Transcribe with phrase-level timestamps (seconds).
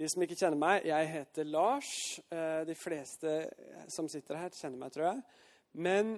[0.00, 1.88] de som ikke kjenner meg, jeg heter Lars.
[2.32, 3.32] Eh, de fleste
[3.92, 5.18] som sitter her, kjenner meg, tror jeg.
[5.76, 6.14] Men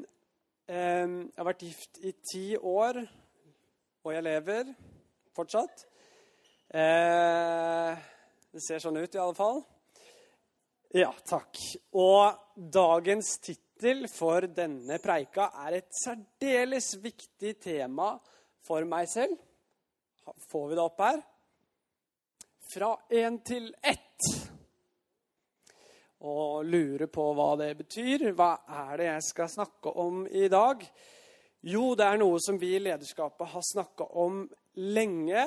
[0.70, 3.00] ehm, jeg har vært gift i ti år,
[4.06, 4.70] og jeg lever
[5.34, 5.82] fortsatt.
[6.70, 8.06] Eh,
[8.54, 9.58] det ser sånn ut, i alle fall.
[10.94, 11.58] Ja, takk.
[11.98, 18.12] Og dagens tittel for denne preika er et særdeles viktig tema
[18.62, 19.34] for meg selv.
[20.52, 21.22] Får vi det opp her?
[22.72, 24.26] Fra én til ett.
[26.24, 28.30] Og lurer på hva det betyr.
[28.32, 30.80] Hva er det jeg skal snakke om i dag?
[31.68, 34.40] Jo, det er noe som vi i lederskapet har snakka om
[34.80, 35.44] lenge.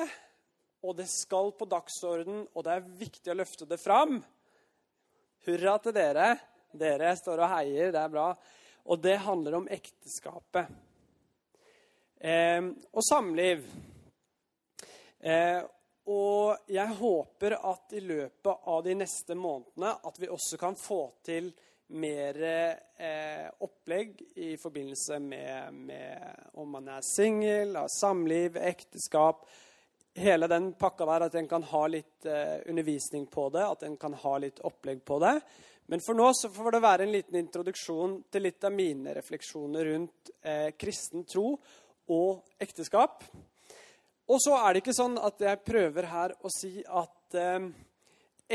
[0.85, 4.19] Og det skal på dagsorden, og det er viktig å løfte det fram.
[5.47, 6.27] Hurra til dere.
[6.77, 8.27] Dere står og heier, det er bra.
[8.85, 10.69] Og det handler om ekteskapet.
[12.21, 12.61] Eh,
[12.93, 13.65] og samliv.
[15.25, 15.63] Eh,
[16.05, 20.99] og jeg håper at i løpet av de neste månedene at vi også kan få
[21.25, 21.49] til
[21.97, 29.45] mer eh, opplegg i forbindelse med, med om man er singel, har samliv, ekteskap
[30.15, 33.97] Hele den pakka der, at en kan ha litt eh, undervisning på det, at en
[33.99, 35.33] kan ha litt opplegg på det.
[35.91, 39.89] Men for nå så får det være en liten introduksjon til litt av mine refleksjoner
[39.91, 41.51] rundt eh, kristen tro
[42.15, 43.27] og ekteskap.
[44.25, 47.67] Og så er det ikke sånn at jeg prøver her å si at eh,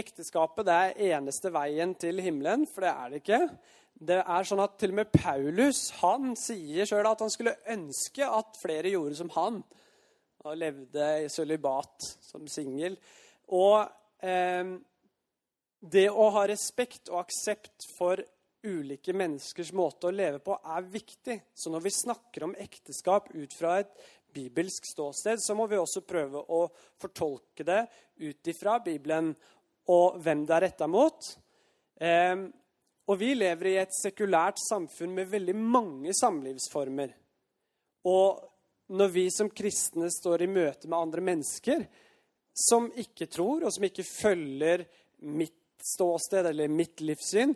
[0.02, 3.40] ekteskapet det er eneste veien til himmelen, for det er det ikke.
[4.00, 8.26] Det er sånn at Til og med Paulus han sier sjøl at han skulle ønske
[8.26, 9.62] at flere gjorde som han.
[10.41, 12.97] Og levde i sølibat som singel.
[13.52, 13.84] Og
[14.25, 14.75] eh,
[15.81, 18.22] det å ha respekt og aksept for
[18.64, 21.37] ulike menneskers måte å leve på er viktig.
[21.54, 23.94] Så når vi snakker om ekteskap ut fra et
[24.32, 26.64] bibelsk ståsted, så må vi også prøve å
[27.00, 27.82] fortolke det
[28.22, 29.32] ut ifra Bibelen
[29.91, 31.30] og hvem det er retta mot.
[32.00, 32.36] Eh,
[33.10, 37.14] og vi lever i et sekulært samfunn med veldig mange samlivsformer.
[38.06, 38.44] Og
[38.94, 41.82] når vi som kristne står i møte med andre mennesker
[42.54, 44.84] som ikke tror, og som ikke følger
[45.26, 47.54] mitt ståsted eller mitt livssyn,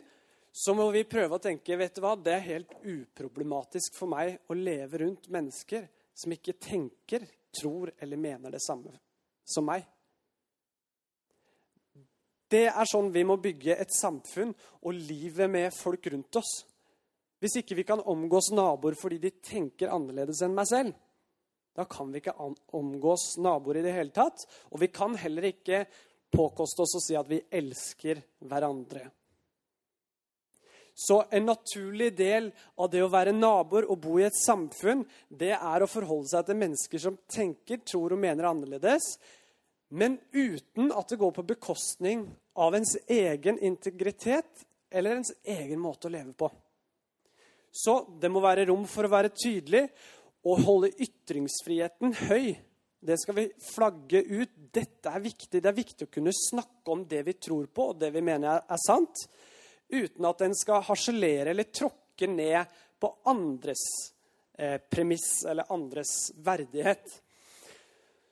[0.55, 4.39] så må vi prøve å tenke vet du hva, det er helt uproblematisk for meg
[4.47, 8.95] å leve rundt mennesker som ikke tenker, tror eller mener det samme
[9.45, 9.85] som meg.
[12.51, 14.53] Det er sånn vi må bygge et samfunn
[14.85, 16.53] og livet med folk rundt oss.
[17.43, 20.95] Hvis ikke vi kan omgås naboer fordi de tenker annerledes enn meg selv,
[21.75, 22.37] da kan vi ikke
[22.79, 24.45] omgås naboer i det hele tatt.
[24.71, 25.83] Og vi kan heller ikke
[26.35, 29.09] påkoste oss å si at vi elsker hverandre.
[30.95, 35.51] Så en naturlig del av det å være naboer og bo i et samfunn, det
[35.57, 39.17] er å forholde seg til mennesker som tenker, tror og mener annerledes,
[39.95, 42.29] men uten at det går på bekostning
[42.59, 44.63] av ens egen integritet
[44.95, 46.49] eller ens egen måte å leve på.
[47.75, 49.89] Så det må være rom for å være tydelig
[50.47, 52.55] og holde ytringsfriheten høy.
[53.05, 54.53] Det skal vi flagge ut.
[54.75, 55.59] Dette er viktig.
[55.59, 58.63] Det er viktig å kunne snakke om det vi tror på, og det vi mener
[58.63, 59.27] er sant
[59.93, 63.85] uten at en skal harselere eller tråkke ned på andres
[64.59, 67.23] eh, premiss eller andres verdighet.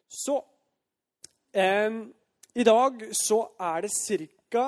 [0.08, 0.38] Så
[1.52, 1.90] eh,
[2.54, 4.66] i dag så er det ca.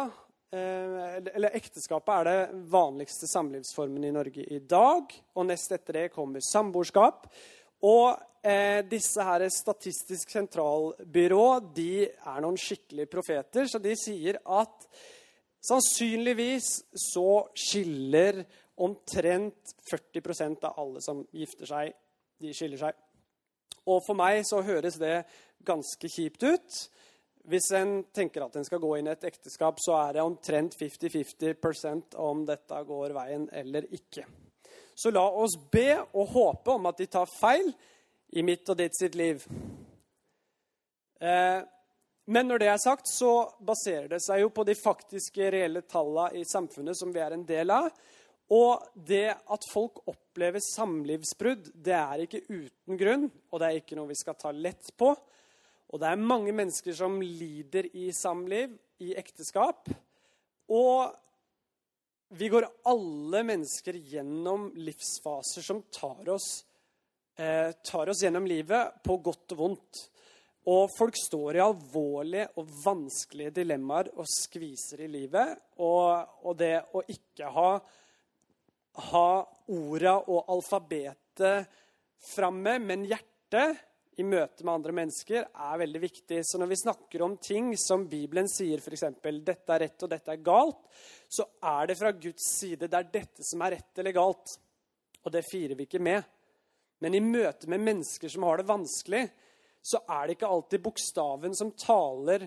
[0.55, 5.11] Eh, eller ekteskapet er det vanligste samlivsformen i Norge i dag.
[5.35, 7.27] Og nest etter det kommer samboerskap.
[7.85, 14.89] Og eh, disse her Statistisk sentralbyrå de er noen skikkelige profeter, så de sier at
[15.65, 18.43] Sannsynligvis så skiller
[18.85, 21.95] omtrent 40% av alle som gifter seg,
[22.43, 22.99] de skiller seg.
[23.89, 25.23] Og for meg så høres det
[25.65, 26.79] ganske kjipt ut.
[27.49, 30.77] Hvis en tenker at en skal gå inn i et ekteskap, så er det omtrent
[30.81, 34.25] 50-50% om dette går veien eller ikke.
[34.97, 37.69] Så la oss be og håpe om at de tar feil
[38.35, 39.45] i mitt og ditt sitt liv.
[41.21, 41.61] Eh,
[42.25, 46.41] men når det er sagt, så baserer det seg jo på de faktiske, reelle tallene
[46.41, 47.91] i samfunnet som vi er en del av.
[48.55, 53.99] Og det at folk opplever samlivsbrudd, det er ikke uten grunn, og det er ikke
[53.99, 55.13] noe vi skal ta lett på.
[55.93, 58.73] Og det er mange mennesker som lider i samliv,
[59.05, 59.91] i ekteskap.
[60.73, 61.13] Og
[62.35, 66.65] vi går alle mennesker gjennom livsfaser som tar oss,
[67.37, 70.09] eh, tar oss gjennom livet på godt og vondt.
[70.73, 75.59] Og folk står i alvorlige og vanskelige dilemmaer og skviser i livet.
[75.85, 77.71] Og, og det å ikke ha,
[79.11, 79.29] ha
[79.75, 81.69] orda og alfabetet
[82.33, 83.85] framme, men hjertet
[84.17, 86.41] i møte med andre mennesker er veldig viktig.
[86.47, 89.05] Så når vi snakker om ting som Bibelen sier, f.eks.
[89.21, 90.85] 'dette er rett og dette er galt',
[91.29, 94.57] så er det fra Guds side det er dette som er rett eller galt.
[95.25, 96.23] Og det firer vi ikke med.
[97.03, 99.27] Men i møte med mennesker som har det vanskelig,
[99.85, 102.47] så er det ikke alltid bokstaven som taler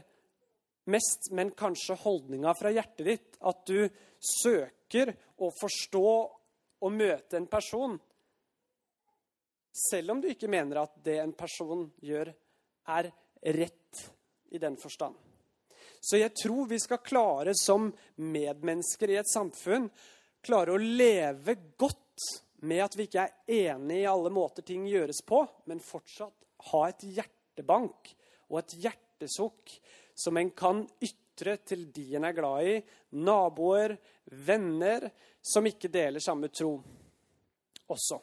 [0.90, 3.38] mest, men kanskje holdninga fra hjertet ditt.
[3.46, 3.86] At du
[4.18, 6.10] søker å forstå
[6.78, 7.98] og møte en person
[9.78, 12.32] selv om du ikke mener at det en person gjør,
[12.90, 13.12] er
[13.54, 14.04] rett
[14.50, 15.14] i den forstand.
[16.02, 17.92] Så jeg tror vi skal klare som
[18.26, 19.90] medmennesker i et samfunn
[20.46, 22.26] klare å leve godt
[22.66, 26.84] med at vi ikke er enige i alle måter ting gjøres på, men fortsatt ha
[26.90, 28.14] et hjertebank
[28.50, 29.74] og et hjertesukk
[30.18, 32.78] som en kan ytre til de en er glad i,
[33.22, 33.98] naboer,
[34.48, 35.10] venner
[35.42, 36.74] som ikke deler samme tro
[37.88, 38.20] også.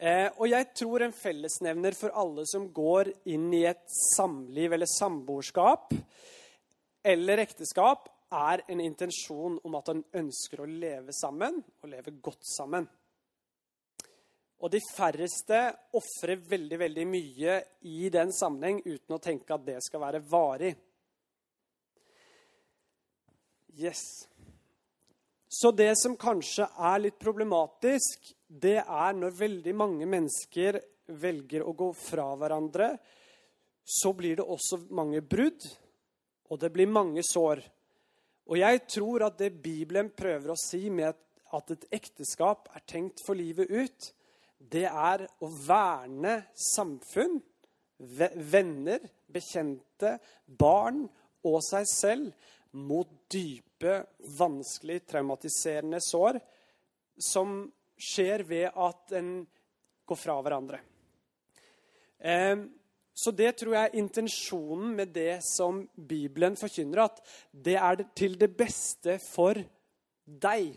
[0.00, 3.84] Eh, og jeg tror en fellesnevner for alle som går inn i et
[4.16, 5.92] samliv eller samboerskap
[7.04, 12.46] eller ekteskap, er en intensjon om at han ønsker å leve sammen og leve godt
[12.46, 12.86] sammen.
[14.60, 15.58] Og de færreste
[15.96, 17.56] ofrer veldig veldig mye
[17.88, 20.74] i den sammenheng uten å tenke at det skal være varig.
[23.80, 24.02] Yes.
[25.48, 30.78] Så det som kanskje er litt problematisk, det er når veldig mange mennesker
[31.20, 32.92] velger å gå fra hverandre,
[33.82, 35.64] så blir det også mange brudd,
[36.50, 37.64] og det blir mange sår.
[38.50, 41.16] Og jeg tror at det Bibelen prøver å si med
[41.56, 44.10] at et ekteskap er tenkt for livet ut,
[44.60, 47.38] det er å verne samfunn,
[47.98, 51.04] venner, bekjente, barn
[51.48, 54.02] og seg selv mot dype,
[54.38, 56.38] vanskelig, traumatiserende sår
[57.20, 57.64] som
[58.00, 59.32] skjer ved at en
[60.08, 60.80] går fra hverandre.
[62.18, 62.56] Eh,
[63.20, 67.20] så det tror jeg er intensjonen med det som Bibelen forkynner, at
[67.52, 69.60] det er til det beste for
[70.24, 70.70] deg.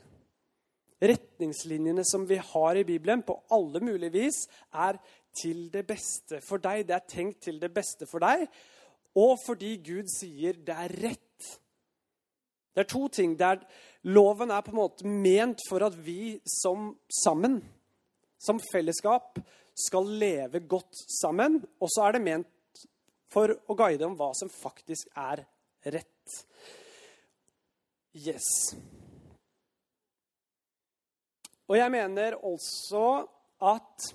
[1.03, 5.00] Retningslinjene som vi har i Bibelen, på alle mulige vis, er
[5.35, 6.85] til det beste for deg.
[6.88, 8.47] Det er tenkt til det beste for deg,
[9.19, 11.59] og fordi Gud sier det er rett
[12.73, 13.35] det er to ting.
[13.41, 13.61] Er,
[14.09, 17.59] loven er på en måte ment for at vi som sammen,
[18.41, 19.38] som fellesskap,
[19.77, 21.61] skal leve godt sammen.
[21.79, 22.83] Og så er det ment
[23.33, 25.45] for å guide om hva som faktisk er
[25.94, 26.41] rett.
[28.13, 28.50] Yes.
[31.69, 33.24] Og jeg mener også
[33.63, 34.07] at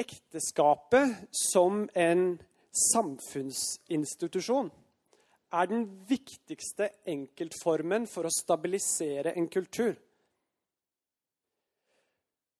[0.00, 2.24] ekteskapet som en
[2.92, 4.70] samfunnsinstitusjon
[5.50, 9.94] er den viktigste enkeltformen for å stabilisere en kultur.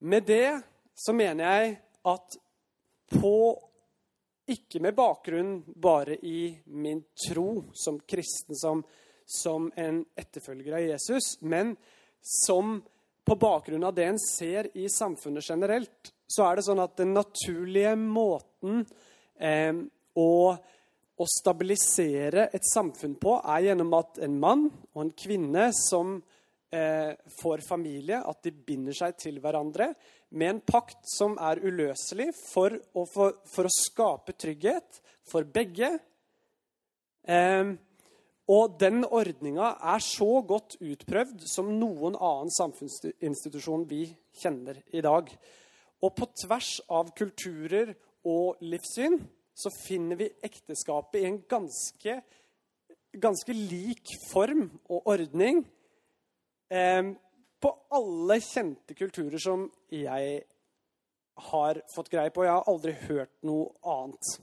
[0.00, 0.60] Med det
[0.98, 1.74] så mener jeg
[2.10, 2.38] at
[3.20, 3.34] på
[4.50, 8.80] Ikke med bakgrunn bare i min tro som kristen, som,
[9.22, 11.76] som en etterfølger av Jesus, men
[12.18, 12.80] som
[13.26, 17.14] på bakgrunn av det en ser i samfunnet generelt, så er det sånn at den
[17.14, 18.84] naturlige måten
[19.38, 19.74] eh,
[20.18, 20.30] å
[21.20, 26.14] å stabilisere et samfunn på er gjennom at en mann og en kvinne som
[26.72, 29.90] eh, får familie, at de binder seg til hverandre
[30.30, 35.92] med en pakt som er uløselig for å, for, for å skape trygghet for begge.
[37.28, 37.74] Eh,
[38.50, 44.08] og den ordninga er så godt utprøvd som noen annen samfunnsinstitusjon vi
[44.40, 45.30] kjenner i dag.
[46.02, 47.92] Og på tvers av kulturer
[48.26, 49.20] og livssyn
[49.60, 52.16] så finner vi ekteskapet i en ganske,
[53.22, 55.62] ganske lik form og ordning
[56.72, 57.12] eh,
[57.60, 60.40] på alle kjente kulturer som jeg
[61.50, 62.44] har fått greie på.
[62.48, 64.38] Jeg har aldri hørt noe annet.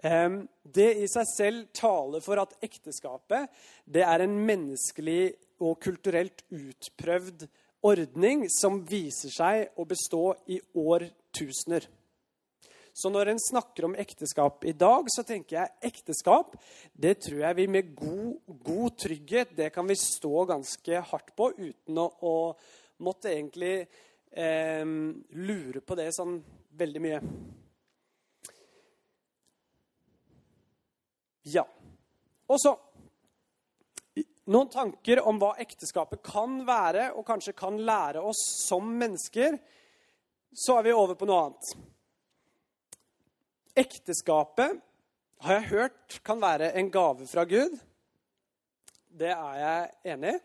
[0.00, 3.50] Det i seg selv taler for at ekteskapet
[3.84, 7.44] det er en menneskelig og kulturelt utprøvd
[7.84, 11.84] ordning som viser seg å bestå i årtusener.
[12.92, 16.56] Så når en snakker om ekteskap i dag, så tenker jeg ekteskap
[16.92, 21.52] det tror jeg vi med god, god trygghet det kan vi stå ganske hardt på
[21.60, 22.34] uten å, å
[23.06, 23.76] måtte egentlig
[24.32, 24.84] eh,
[25.38, 26.40] lure på det sånn
[26.80, 27.22] veldig mye.
[31.50, 31.64] Ja.
[32.50, 32.74] Og så
[34.50, 39.58] noen tanker om hva ekteskapet kan være, og kanskje kan lære oss som mennesker.
[40.50, 41.72] Så er vi over på noe annet.
[43.78, 44.80] Ekteskapet
[45.44, 47.78] har jeg hørt kan være en gave fra Gud.
[49.10, 50.42] Det er jeg enig i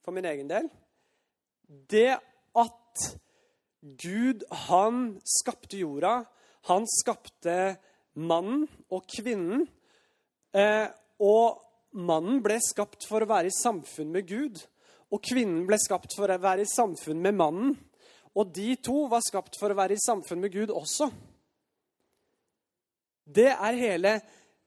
[0.00, 0.66] for min egen del.
[1.68, 2.18] Det
[2.58, 3.04] at
[3.80, 6.24] Gud, han skapte jorda,
[6.68, 7.76] han skapte
[8.18, 9.68] mannen og kvinnen.
[10.56, 10.86] Eh,
[11.22, 11.60] og
[11.94, 14.60] mannen ble skapt for å være i samfunn med Gud.
[15.10, 17.74] Og kvinnen ble skapt for å være i samfunn med mannen.
[18.38, 21.10] Og de to var skapt for å være i samfunn med Gud også.
[23.30, 24.12] Det er hele,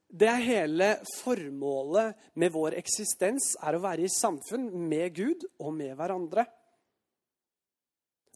[0.08, 5.74] det er hele formålet med vår eksistens, er å være i samfunn med Gud og
[5.76, 6.46] med hverandre.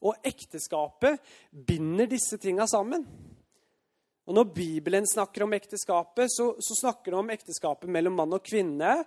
[0.06, 3.06] Og ekteskapet binder disse tinga sammen.
[4.28, 8.44] Og Når Bibelen snakker om ekteskapet, så, så snakker den om ekteskapet mellom mann og
[8.44, 8.98] kvinne.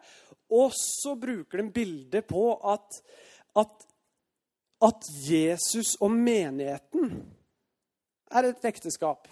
[0.50, 3.02] Og så bruker den bildet på at,
[3.60, 3.84] at,
[4.88, 7.12] at Jesus og menigheten
[8.32, 9.28] er et ekteskap.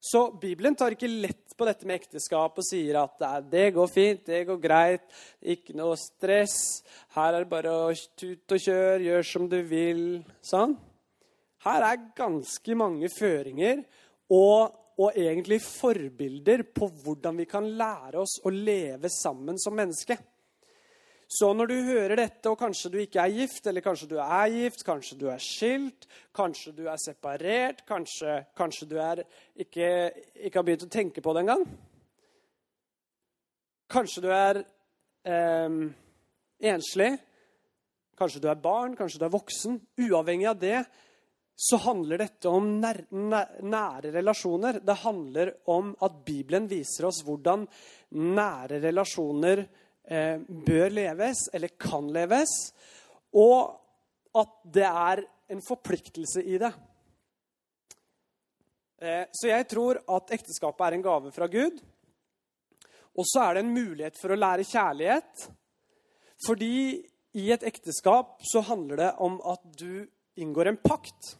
[0.00, 4.22] Så Bibelen tar ikke lett på dette med ekteskap og sier at det går fint,
[4.24, 5.02] det går greit,
[5.42, 6.54] ikke noe stress.
[7.18, 10.04] Her er det bare å tute og kjøre, gjør som du vil.
[10.46, 10.78] Sånn.
[11.64, 13.82] Her er ganske mange føringer
[14.32, 20.16] og, og, egentlig forbilder på hvordan vi kan lære oss å leve sammen som menneske.
[21.30, 24.48] Så når du hører dette, og kanskje du ikke er gift, eller kanskje du er
[24.50, 29.22] gift, kanskje du er skilt, kanskje du er separert, kanskje, kanskje du er
[29.54, 29.90] ikke,
[30.40, 31.64] ikke, har begynt å tenke på det engang
[33.90, 34.60] Kanskje du er
[35.26, 35.78] eh,
[36.70, 37.12] enslig,
[38.18, 39.80] kanskje du er barn, kanskje du er voksen.
[39.98, 40.76] Uavhengig av det
[41.60, 44.78] så handler dette om nær, nære relasjoner.
[44.80, 47.66] Det handler om at Bibelen viser oss hvordan
[48.16, 52.54] nære relasjoner eh, bør leves, eller kan leves,
[53.36, 53.76] og
[54.40, 56.70] at det er en forpliktelse i det.
[59.04, 61.76] Eh, så jeg tror at ekteskapet er en gave fra Gud.
[63.20, 65.44] Og så er det en mulighet for å lære kjærlighet.
[66.46, 66.72] Fordi
[67.36, 70.06] i et ekteskap så handler det om at du
[70.40, 71.34] inngår en pakt.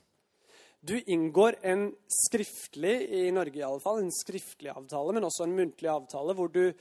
[0.81, 5.57] Du inngår en skriftlig i Norge i alle fall, en skriftlig avtale, men også en
[5.59, 6.73] muntlig avtale hvor du,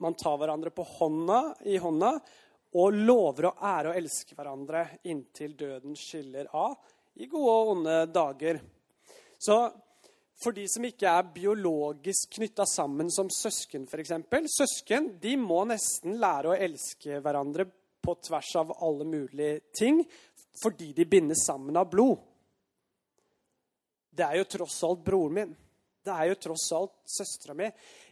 [0.00, 2.14] man tar hverandre på hånda, i hånda
[2.80, 6.74] og lover å ære og elske hverandre inntil døden skiller av
[7.20, 8.62] i gode og onde dager.
[9.38, 9.60] Så
[10.40, 14.16] for de som ikke er biologisk knytta sammen som søsken, f.eks.
[14.56, 17.68] Søsken de må nesten lære å elske hverandre
[18.04, 20.00] på tvers av alle mulige ting
[20.62, 22.18] fordi de bindes sammen av blod.
[24.14, 25.54] Det er jo tross alt broren min.
[26.04, 27.70] Det er jo tross alt søstera mi.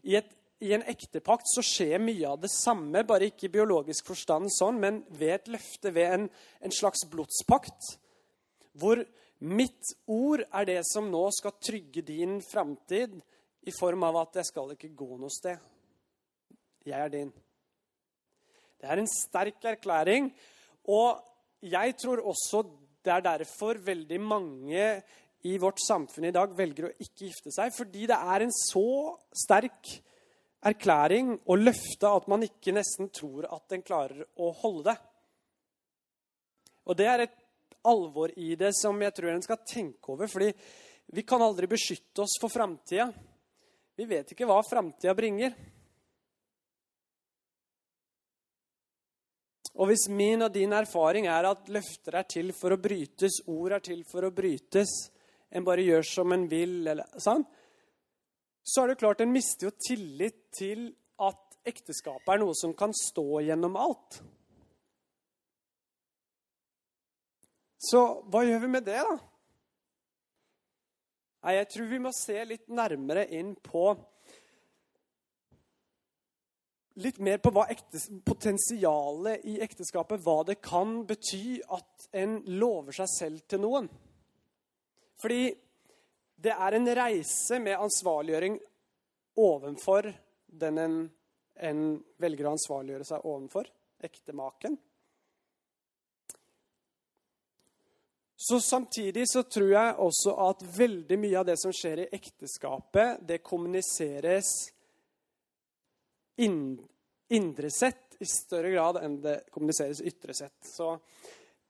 [0.09, 4.51] I, I, en ektepakt så skjer mye av det samme, bare ikke i biologisk forstand
[4.55, 6.31] sånn, men ved et løfte, ved en,
[6.65, 7.95] en slags blodspakt,
[8.81, 9.03] hvor
[9.43, 13.21] mitt ord er det som nå skal trygge din framtid,
[13.63, 15.61] i form av at jeg skal ikke gå noe sted.
[16.83, 17.29] Jeg er din.
[18.83, 20.33] Det er en sterk erklæring,
[20.91, 21.23] og
[21.63, 22.65] jeg tror også
[23.03, 24.83] det er derfor veldig mange
[25.43, 28.87] i vårt samfunn i dag velger å ikke gifte seg fordi det er en så
[29.35, 29.91] sterk
[30.63, 34.97] erklæring og løfte at man ikke nesten tror at en klarer å holde det.
[36.87, 37.37] Og det er et
[37.91, 40.31] alvor i det som jeg tror en skal tenke over.
[40.31, 40.53] fordi
[41.13, 43.11] vi kan aldri beskytte oss for framtida.
[43.97, 45.53] Vi vet ikke hva framtida bringer.
[49.81, 53.75] Og hvis min og din erfaring er at løfter er til for å brytes, ord
[53.77, 54.93] er til for å brytes,
[55.53, 57.45] en bare gjør som en vil, eller sånn,
[58.63, 60.87] så er det klart en mister jo tillit til
[61.23, 64.23] at ekteskapet er noe som kan stå gjennom alt.
[67.83, 69.19] Så hva gjør vi med det, da?
[71.43, 73.91] Nei, Jeg tror vi må se litt nærmere inn på
[77.01, 82.93] Litt mer på hva ektes, potensialet i ekteskapet, hva det kan bety at en lover
[82.93, 83.89] seg selv til noen.
[85.23, 85.53] Fordi
[86.43, 88.59] det er en reise med ansvarliggjøring
[89.39, 90.09] ovenfor
[90.47, 90.97] den en,
[91.55, 91.85] en
[92.21, 93.69] velger å ansvarliggjøre seg ovenfor,
[94.03, 94.77] ektemaken.
[98.43, 103.23] Så Samtidig så tror jeg også at veldig mye av det som skjer i ekteskapet,
[103.23, 104.49] det kommuniseres
[106.43, 110.59] indre sett i større grad enn det kommuniseres ytre sett.
[110.67, 110.89] Så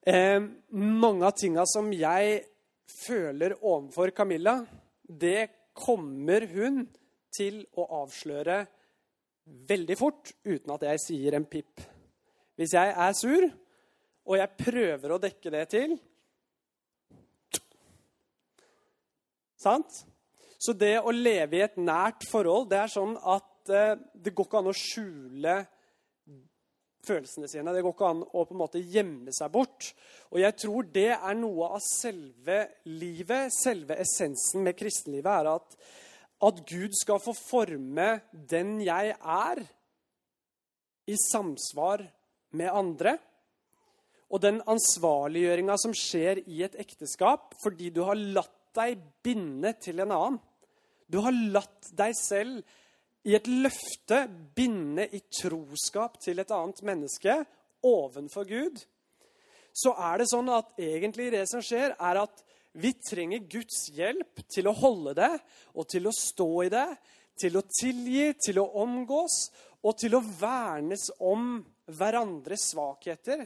[0.01, 0.41] eh,
[0.73, 2.41] mange av tinga som jeg
[2.93, 4.61] føler overfor Camilla,
[5.03, 6.85] det kommer hun
[7.33, 8.61] til å avsløre
[9.69, 11.83] veldig fort uten at jeg sier en pip.
[12.57, 13.47] Hvis jeg er sur,
[14.23, 15.97] og jeg prøver å dekke det til
[19.63, 20.01] Sant?
[20.59, 24.49] Så det å leve i et nært forhold, det er sånn at eh, det går
[24.49, 25.55] ikke an å skjule
[27.07, 27.75] følelsene sine.
[27.75, 29.91] Det går ikke an å på en måte gjemme seg bort.
[30.31, 32.59] Og jeg tror det er noe av selve
[32.91, 35.77] livet, selve essensen med kristenlivet, er at,
[36.49, 39.63] at Gud skal få forme den jeg er,
[41.11, 42.05] i samsvar
[42.55, 43.17] med andre.
[44.33, 50.01] Og den ansvarliggjøringa som skjer i et ekteskap fordi du har latt deg binde til
[50.01, 50.39] en annen.
[51.11, 52.63] Du har latt deg selv
[53.29, 54.25] i et løfte
[54.57, 57.37] binde i troskap til et annet menneske
[57.87, 58.81] ovenfor Gud,
[59.73, 62.43] så er det sånn at egentlig det som skjer, er at
[62.77, 65.33] vi trenger Guds hjelp til å holde det
[65.77, 66.89] og til å stå i det,
[67.41, 69.47] til å tilgi, til å omgås
[69.83, 71.57] og til å vernes om
[71.93, 73.45] hverandres svakheter.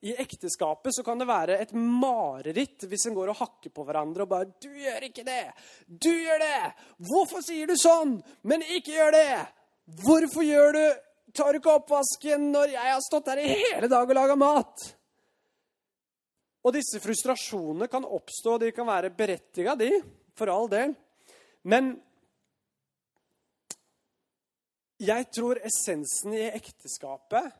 [0.00, 4.26] I ekteskapet så kan det være et mareritt hvis en går og hakker på hverandre
[4.26, 5.52] og bare 'Du gjør ikke det!
[5.88, 6.74] Du gjør det!
[7.08, 8.18] Hvorfor sier du sånn?
[8.42, 9.46] Men ikke gjør det!
[10.04, 10.84] Hvorfor gjør du
[11.36, 14.86] Tar du ikke oppvasken når jeg har stått her i hele dag og laga mat?'
[16.66, 19.90] Og disse frustrasjonene kan oppstå, og de kan være berettiga, de,
[20.34, 20.96] for all del.
[21.62, 21.92] Men
[24.98, 27.52] jeg tror essensen i ekteskapet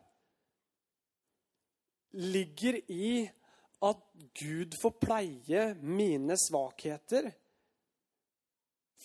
[2.16, 3.30] ligger i
[3.86, 4.04] at
[4.40, 7.28] Gud får pleie mine svakheter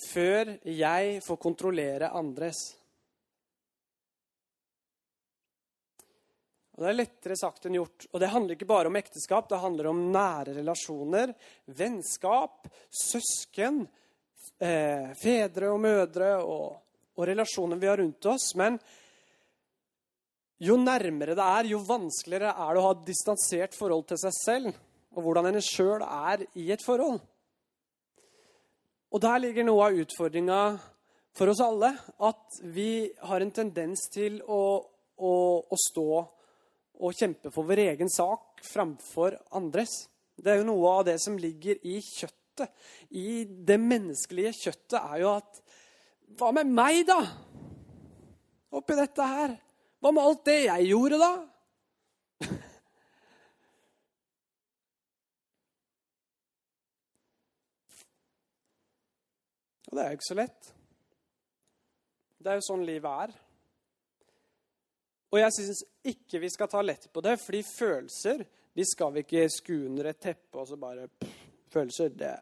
[0.01, 2.61] før jeg får kontrollere andres.
[6.71, 8.07] Og Det er lettere sagt enn gjort.
[8.11, 11.33] Og Det handler ikke bare om ekteskap, det handler om nære relasjoner,
[11.65, 13.83] vennskap, søsken,
[14.57, 16.79] eh, fedre og mødre og,
[17.15, 18.55] og relasjoner vi har rundt oss.
[18.55, 18.79] Men
[20.61, 24.35] jo nærmere det er, jo vanskeligere er det å ha et distansert forhold til seg
[24.37, 24.79] selv,
[25.11, 27.19] og hvordan en sjøl er i et forhold.
[29.11, 30.59] Og der ligger noe av utfordringa
[31.35, 31.91] for oss alle.
[32.23, 34.61] At vi har en tendens til å,
[35.19, 35.33] å,
[35.65, 36.07] å, stå
[37.01, 40.05] og kjempe for vår egen sak framfor andres.
[40.37, 42.71] Det er jo noe av det som ligger i kjøttet.
[43.17, 45.61] I det menneskelige kjøttet er jo at
[46.39, 47.19] Hva med meg, da?
[48.71, 49.57] Oppi dette her.
[50.01, 51.31] Hva med alt det jeg gjorde, da?
[59.91, 60.61] Og det er jo ikke så lett.
[62.41, 63.31] Det er jo sånn livet er.
[65.31, 65.79] Og jeg syns
[66.11, 68.37] ikke vi skal ta lett på det, fordi følelser
[68.73, 71.37] de skal vi ikke skue under et teppe og så bare pff,
[71.71, 72.33] Følelser, det,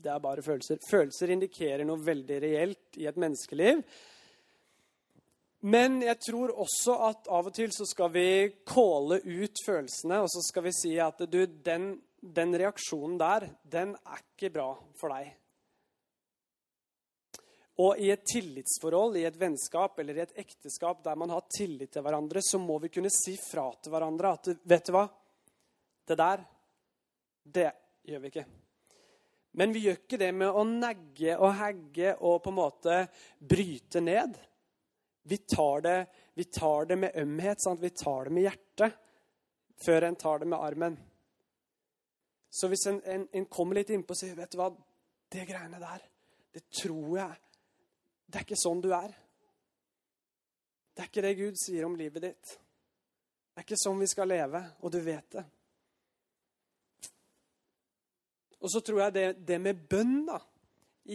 [0.00, 0.78] det er bare følelser.
[0.88, 3.82] Følelser indikerer noe veldig reelt i et menneskeliv.
[5.66, 8.28] Men jeg tror også at av og til så skal vi
[8.68, 11.90] kåle ut følelsene, og så skal vi si at du, den,
[12.22, 14.68] den reaksjonen der, den er ikke bra
[15.00, 15.32] for deg.
[17.78, 21.92] Og i et tillitsforhold, i et vennskap eller i et ekteskap der man har tillit
[21.94, 25.04] til hverandre, så må vi kunne si fra til hverandre at vet du hva,
[26.08, 26.42] det der,
[27.42, 27.68] det
[28.06, 28.46] gjør vi ikke.
[29.58, 32.98] Men vi gjør ikke det med å negge og hegge og på en måte
[33.38, 34.34] bryte ned.
[35.28, 35.98] Vi tar det,
[36.34, 37.60] vi tar det med ømhet.
[37.62, 37.82] Sant?
[37.82, 38.96] Vi tar det med hjertet
[39.84, 40.96] før en tar det med armen.
[42.50, 44.70] Så hvis en, en, en kommer litt innpå og sier vet du hva,
[45.28, 46.04] det greiene der,
[46.56, 47.36] det tror jeg
[48.28, 49.12] Det er ikke sånn du er.
[50.92, 52.50] Det er ikke det Gud sier om livet ditt.
[52.52, 55.44] Det er ikke sånn vi skal leve, og du vet det.
[58.58, 60.36] Og så tror jeg det, det med bønn da,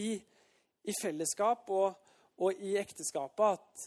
[0.00, 1.94] i, i fellesskap og,
[2.42, 3.84] og i ekteskapet at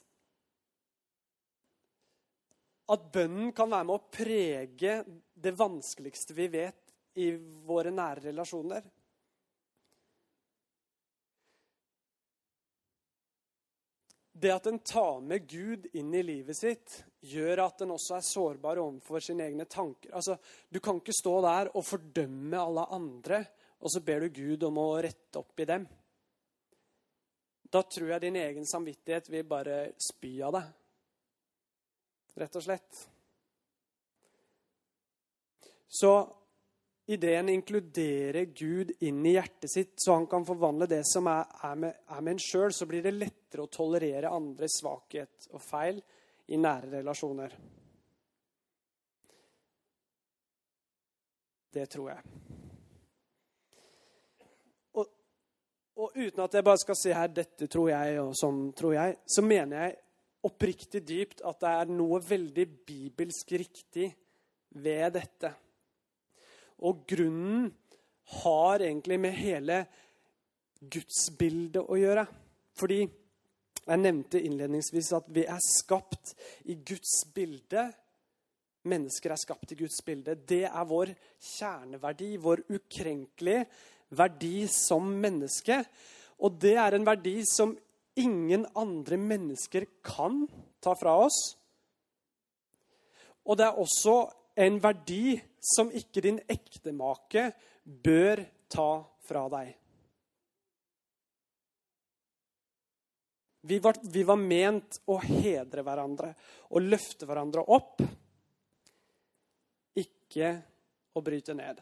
[2.87, 4.99] at bønnen kan være med å prege
[5.35, 7.33] det vanskeligste vi vet i
[7.67, 8.85] våre nære relasjoner.
[14.37, 18.25] Det at en tar med Gud inn i livet sitt, gjør at en også er
[18.25, 20.13] sårbar overfor sine egne tanker.
[20.13, 20.37] Altså,
[20.69, 23.41] Du kan ikke stå der og fordømme alle andre,
[23.81, 25.87] og så ber du Gud om å rette opp i dem.
[27.67, 30.75] Da tror jeg din egen samvittighet vil bare spy av deg
[32.37, 33.03] rett og slett.
[35.87, 36.11] Så
[37.05, 41.75] ideen inkluderer Gud inn i hjertet sitt, så han kan forvandle det som er, er
[41.79, 46.01] med, er med en sjøl, så blir det lettere å tolerere andres svakhet og feil
[46.51, 47.55] i nære relasjoner.
[51.73, 52.35] Det tror jeg.
[54.97, 55.07] Og,
[56.03, 59.17] og uten at jeg bare skal si her 'dette tror jeg', og 'sånn tror jeg',
[59.25, 59.95] så mener jeg
[60.47, 64.09] oppriktig dypt at det er noe veldig bibelsk riktig
[64.81, 65.51] ved dette.
[66.87, 67.69] Og grunnen
[68.43, 69.79] har egentlig med hele
[70.79, 72.25] gudsbildet å gjøre.
[72.77, 72.99] Fordi
[73.87, 76.35] jeg nevnte innledningsvis at vi er skapt
[76.69, 77.87] i Guds bilde.
[78.87, 80.35] Mennesker er skapt i Guds bilde.
[80.35, 81.13] Det er vår
[81.55, 83.65] kjerneverdi, vår ukrenkelige
[84.17, 85.79] verdi som menneske.
[86.43, 87.73] Og det er en verdi som
[88.19, 90.45] ingen andre mennesker kan
[90.83, 91.39] ta fra oss.
[93.47, 94.17] Og det er også
[94.57, 97.49] en verdi som ikke din ektemake
[97.83, 98.89] bør ta
[99.27, 99.75] fra deg.
[103.67, 106.29] Vi var, vi var, ment å hedre hverandre
[106.71, 107.99] og løfte hverandre opp,
[109.99, 110.51] ikke
[111.17, 111.81] å bryte ned.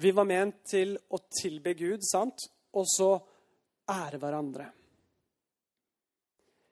[0.00, 2.50] Vi var ment til å tilbe Gud, sant?
[2.76, 3.14] Og så
[3.90, 4.66] ære hverandre.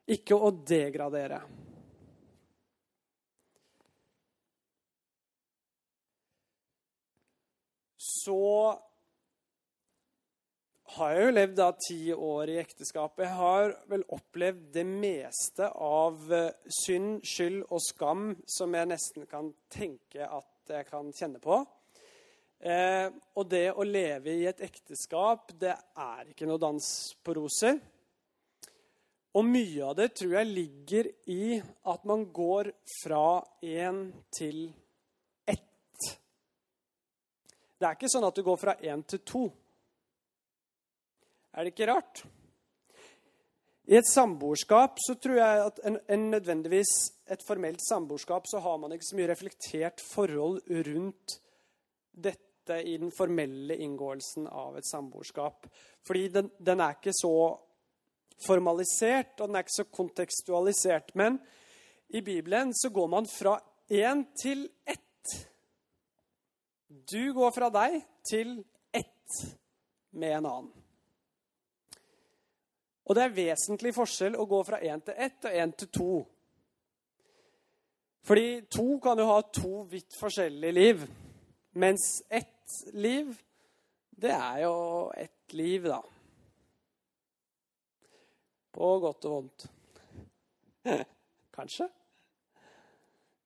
[0.09, 1.43] Ikke å degradere.
[7.99, 8.39] Så
[10.97, 13.27] har jeg jo levd da ti år i ekteskapet.
[13.27, 19.29] Jeg har vel opplevd det meste av eh, synd, skyld og skam som jeg nesten
[19.31, 21.61] kan tenke at jeg kan kjenne på.
[22.59, 23.07] Eh,
[23.39, 26.89] og det å leve i et ekteskap, det er ikke noe dans
[27.23, 27.79] på roser.
[29.39, 34.65] Og mye av det tror jeg ligger i at man går fra én til
[35.47, 36.09] ett.
[37.79, 39.45] Det er ikke sånn at du går fra én til to.
[41.55, 42.25] Er det ikke rart?
[43.89, 46.91] I et samboerskap så tror jeg at en, en nødvendigvis
[47.31, 51.39] et formelt samboerskap så har man ikke så mye reflektert forhold rundt
[52.13, 55.67] dette i den formelle inngåelsen av et samboerskap.
[56.07, 57.35] Fordi den, den, er ikke så
[58.47, 61.15] formalisert, og den er ikke så kontekstualisert.
[61.15, 61.41] Men
[62.09, 63.59] i Bibelen så går man fra
[63.91, 65.05] én til ett.
[66.89, 68.59] Du går fra deg til
[68.93, 69.41] ett
[70.11, 70.75] med en annen.
[73.09, 76.13] Og det er vesentlig forskjell å gå fra én til ett og én til to.
[78.29, 81.05] Fordi to kan jo ha to vidt forskjellige liv,
[81.81, 82.58] mens ett
[82.93, 83.35] liv,
[84.11, 84.77] det er jo
[85.17, 86.01] ett liv, da.
[88.75, 89.67] På godt og vondt.
[91.59, 91.89] Kanskje.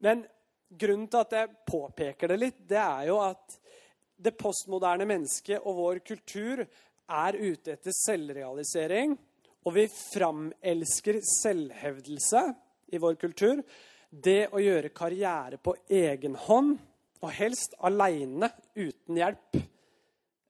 [0.03, 0.25] Men
[0.69, 3.59] grunnen til at jeg påpeker det litt, det er jo at
[4.23, 9.17] det postmoderne mennesket og vår kultur er ute etter selvrealisering.
[9.63, 12.43] Og vi framelsker selvhevdelse
[12.93, 13.63] i vår kultur.
[14.11, 16.81] Det å gjøre karriere på egen hånd
[17.23, 19.59] og helst aleine, uten hjelp.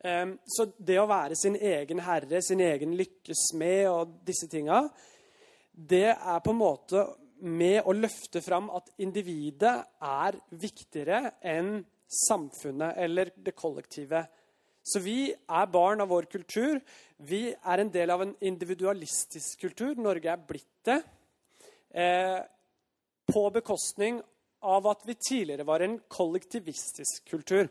[0.02, 4.80] Så det å være sin egen herre, sin egen lykkesmed og disse tinga,
[5.72, 7.04] det er på en måte
[7.42, 11.80] med å løfte fram at individet er viktigere enn
[12.12, 14.24] samfunnet eller det kollektive.
[14.82, 16.80] Så vi er barn av vår kultur.
[17.22, 19.94] Vi er en del av en individualistisk kultur.
[19.94, 20.98] Norge er blitt det.
[21.94, 22.40] Eh,
[23.32, 24.18] på bekostning
[24.62, 27.68] av at vi tidligere var en kollektivistisk kultur.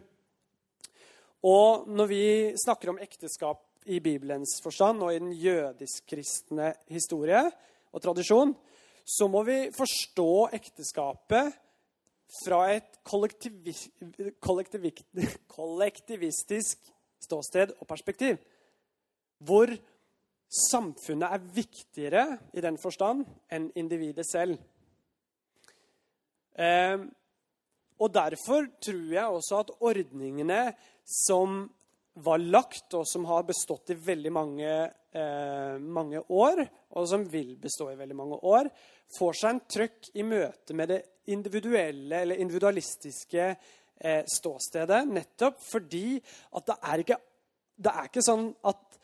[1.47, 2.23] Og når vi
[2.59, 7.41] snakker om ekteskap i Bibelens forstand og i den jødisk-kristne historie
[7.91, 8.53] og tradisjon,
[9.05, 11.53] så må vi forstå ekteskapet
[12.43, 12.99] fra et
[14.45, 18.37] kollektivistisk ståsted og perspektiv.
[19.41, 19.67] Hvor
[20.51, 24.57] samfunnet er viktigere i den forstand enn individet selv.
[26.55, 26.97] Eh,
[28.01, 30.63] og Derfor tror jeg også at ordningene
[31.05, 31.69] som
[32.13, 34.71] var lagt, og som har bestått i veldig mange,
[35.13, 36.65] eh, mange år,
[36.97, 38.69] og som vil bestå i veldig mange år,
[39.17, 43.45] får seg en trøkk i møte med det individuelle eller individualistiske
[43.99, 45.05] eh, ståstedet.
[45.07, 46.19] Nettopp fordi
[46.57, 47.19] at det er, ikke,
[47.77, 48.99] det er ikke sånn at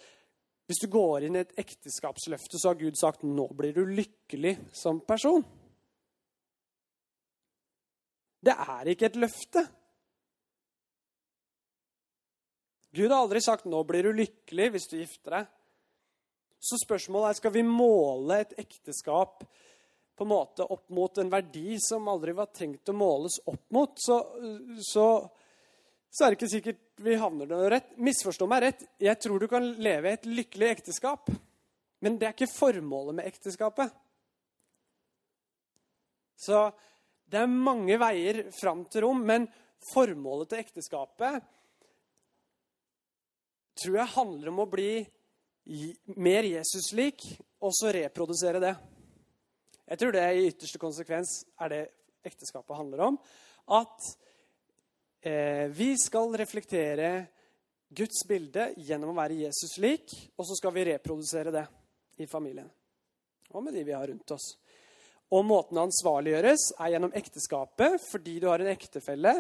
[0.67, 4.57] hvis du går inn i et ekteskapsløfte, så har Gud sagt 'nå blir du lykkelig
[4.73, 5.45] som person'.
[8.43, 9.63] Det er ikke et løfte.
[12.97, 15.47] Gud har aldri sagt 'nå blir du lykkelig hvis du gifter deg'.
[16.59, 19.43] Så spørsmålet er skal vi måle et ekteskap
[20.17, 23.93] på en måte opp mot en verdi som aldri var tenkt å måles opp mot,
[24.01, 24.17] så,
[24.81, 25.05] så,
[26.09, 27.91] så er det ikke sikkert vi havner noe rett.
[28.01, 28.81] Misforstå meg rett.
[28.97, 31.29] Jeg tror du kan leve et lykkelig ekteskap.
[32.01, 33.93] Men det er ikke formålet med ekteskapet.
[36.37, 36.67] Så
[37.27, 39.47] det er mange veier fram til rom, men
[39.91, 41.43] formålet til ekteskapet
[43.77, 44.91] tror jeg handler om å bli
[46.17, 47.23] mer Jesus-lik,
[47.61, 48.73] og så reprodusere det.
[49.87, 51.81] Jeg tror det i ytterste konsekvens er det
[52.27, 53.19] ekteskapet handler om.
[53.75, 54.07] At
[55.21, 57.11] eh, vi skal reflektere
[57.87, 61.65] Guds bilde gjennom å være Jesus lik, og så skal vi reprodusere det
[62.23, 62.67] i familien.
[63.55, 64.55] Og med de vi har rundt oss.
[65.35, 69.33] Og måten å ansvarliggjøres, er gjennom ekteskapet, fordi du har en ektefelle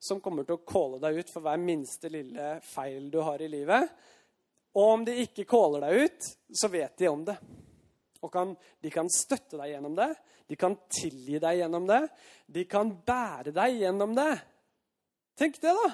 [0.00, 3.50] som kommer til å calle deg ut for hver minste lille feil du har i
[3.52, 3.90] livet.
[4.74, 7.36] Og om de ikke caller deg ut, så vet de om det.
[8.24, 10.08] Og kan, de kan støtte deg gjennom det.
[10.48, 12.00] De kan tilgi deg gjennom det.
[12.48, 14.32] De kan bære deg gjennom det.
[15.38, 15.92] Tenk det, da!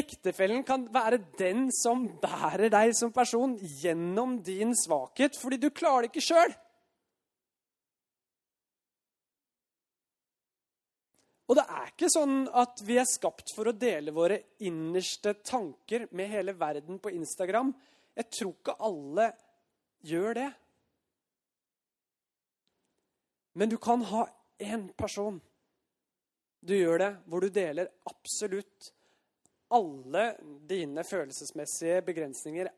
[0.00, 6.06] Ektefellen kan være den som bærer deg som person gjennom din svakhet, fordi du klarer
[6.06, 6.54] det ikke sjøl.
[11.50, 16.06] Og det er ikke sånn at vi er skapt for å dele våre innerste tanker
[16.14, 17.72] med hele verden på Instagram.
[18.14, 19.26] Jeg tror ikke alle
[20.06, 20.48] gjør det.
[23.58, 24.28] Men du kan ha
[24.62, 25.40] én person
[26.60, 28.90] du gjør det, hvor du deler absolutt
[29.72, 30.24] alle
[30.68, 32.68] dine følelsesmessige begrensninger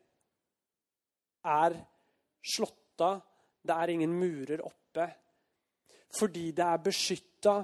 [1.50, 1.76] er
[2.54, 3.20] slått av.
[3.62, 5.08] Det er ingen murer oppe.
[6.12, 7.56] Fordi det er beskytta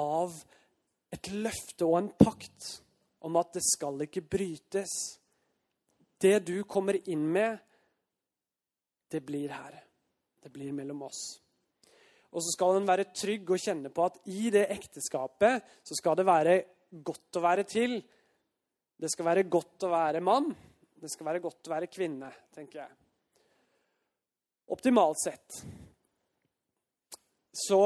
[0.00, 0.36] av
[1.12, 2.68] et løfte og en pakt
[3.26, 4.94] om at det skal ikke brytes.
[6.22, 7.58] Det du kommer inn med,
[9.12, 9.76] det blir her.
[10.42, 11.22] Det blir mellom oss.
[12.32, 16.16] Og så skal en være trygg og kjenne på at i det ekteskapet så skal
[16.18, 16.56] det være
[17.04, 17.98] godt å være til.
[18.96, 20.48] Det skal være godt å være mann.
[21.02, 22.92] Det skal være godt å være kvinne, tenker jeg.
[24.72, 25.58] Optimalt sett.
[27.52, 27.82] Så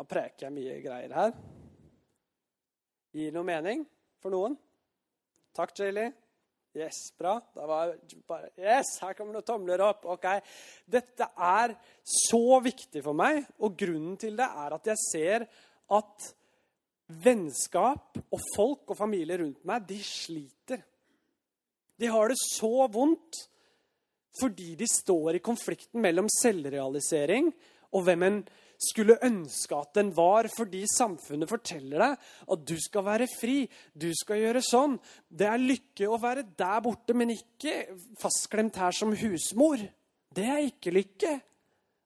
[0.00, 1.32] da preker jeg mye greier her.
[3.12, 3.82] Gir noe mening
[4.22, 4.54] for noen?
[5.52, 6.14] Takk, Jaylee.
[6.72, 7.34] Yes, bra.
[7.52, 7.90] Da var
[8.30, 10.06] bare, yes, her kommer det tomler opp.
[10.08, 10.24] Ok.
[10.88, 15.44] Dette er så viktig for meg, og grunnen til det er at jeg ser
[15.92, 16.30] at
[17.20, 20.80] vennskap og folk og familie rundt meg, de sliter.
[22.00, 23.44] De har det så vondt
[24.40, 27.50] fordi de står i konflikten mellom selvrealisering
[27.90, 28.42] og hvem en
[28.80, 33.62] skulle ønske at den var, fordi samfunnet forteller deg at du skal være fri,
[33.92, 34.96] du skal gjøre sånn.
[35.28, 37.76] Det er lykke å være der borte, men ikke
[38.20, 39.84] fastklemt her som husmor.
[40.32, 41.36] Det er ikke lykke.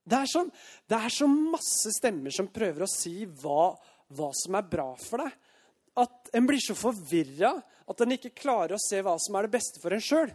[0.05, 0.51] Det er, sånn,
[0.85, 3.71] det er så masse stemmer som prøver å si hva,
[4.13, 5.31] hva som er bra for deg.
[6.03, 9.55] At en blir så forvirra at en ikke klarer å se hva som er det
[9.55, 10.33] beste for en sjøl.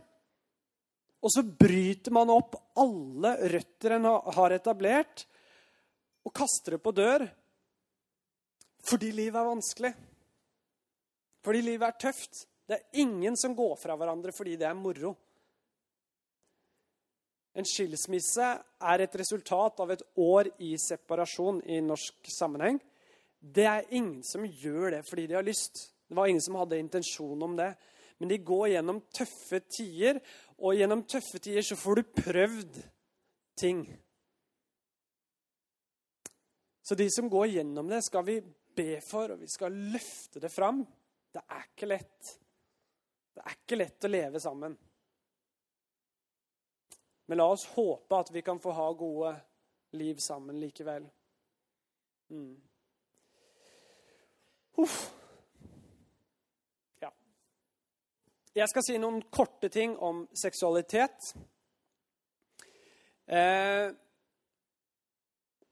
[1.20, 5.26] Og så bryter man opp alle røtter en har etablert,
[6.26, 7.26] og kaster det på dør
[8.90, 9.90] fordi livet er vanskelig.
[11.44, 12.46] Fordi livet er tøft.
[12.64, 15.12] Det er ingen som går fra hverandre fordi det er moro.
[17.58, 22.78] En skilsmisse er et resultat av et år i separasjon i norsk sammenheng.
[23.40, 25.90] Det er ingen som gjør det fordi de har lyst.
[26.08, 27.72] Det var ingen som hadde intensjon om det.
[28.20, 30.18] Men de går gjennom tøffe tider,
[30.60, 32.80] og gjennom tøffe tider så får du prøvd
[33.56, 33.84] ting.
[36.90, 38.40] Så de som går gjennom det, skal vi
[38.74, 40.80] be for, og vi skal løfte det fram.
[41.30, 42.30] Det er ikke lett.
[43.30, 44.74] Det er ikke lett å leve sammen.
[47.30, 49.30] Men la oss håpe at vi kan få ha gode
[50.02, 51.06] liv sammen likevel.
[52.34, 52.58] Mm.
[54.82, 54.98] Uff.
[57.06, 57.14] Ja.
[58.64, 61.36] Jeg skal si noen korte ting om seksualitet.
[63.30, 63.94] Eh,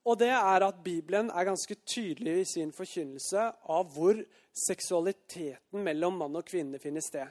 [0.09, 3.45] og det er at Bibelen er ganske tydelig i sin forkynnelse
[3.75, 4.21] av hvor
[4.57, 7.29] seksualiteten mellom mann og kvinne finner sted.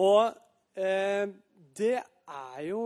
[0.00, 0.32] Og
[0.78, 1.28] eh,
[1.76, 2.82] det er jo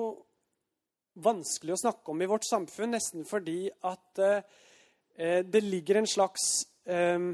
[1.23, 6.49] vanskelig å snakke om i vårt samfunn, nesten fordi at eh, det ligger en slags
[6.89, 7.31] eh,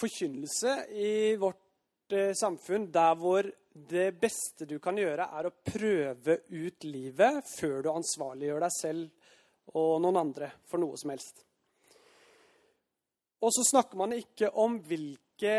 [0.00, 6.40] forkynnelse i vårt eh, samfunn der hvor det beste du kan gjøre, er å prøve
[6.50, 9.19] ut livet før du ansvarliggjør deg selv
[9.78, 11.44] og noen andre for noe som helst.
[13.40, 15.54] Og så snakker man ikke om hvilke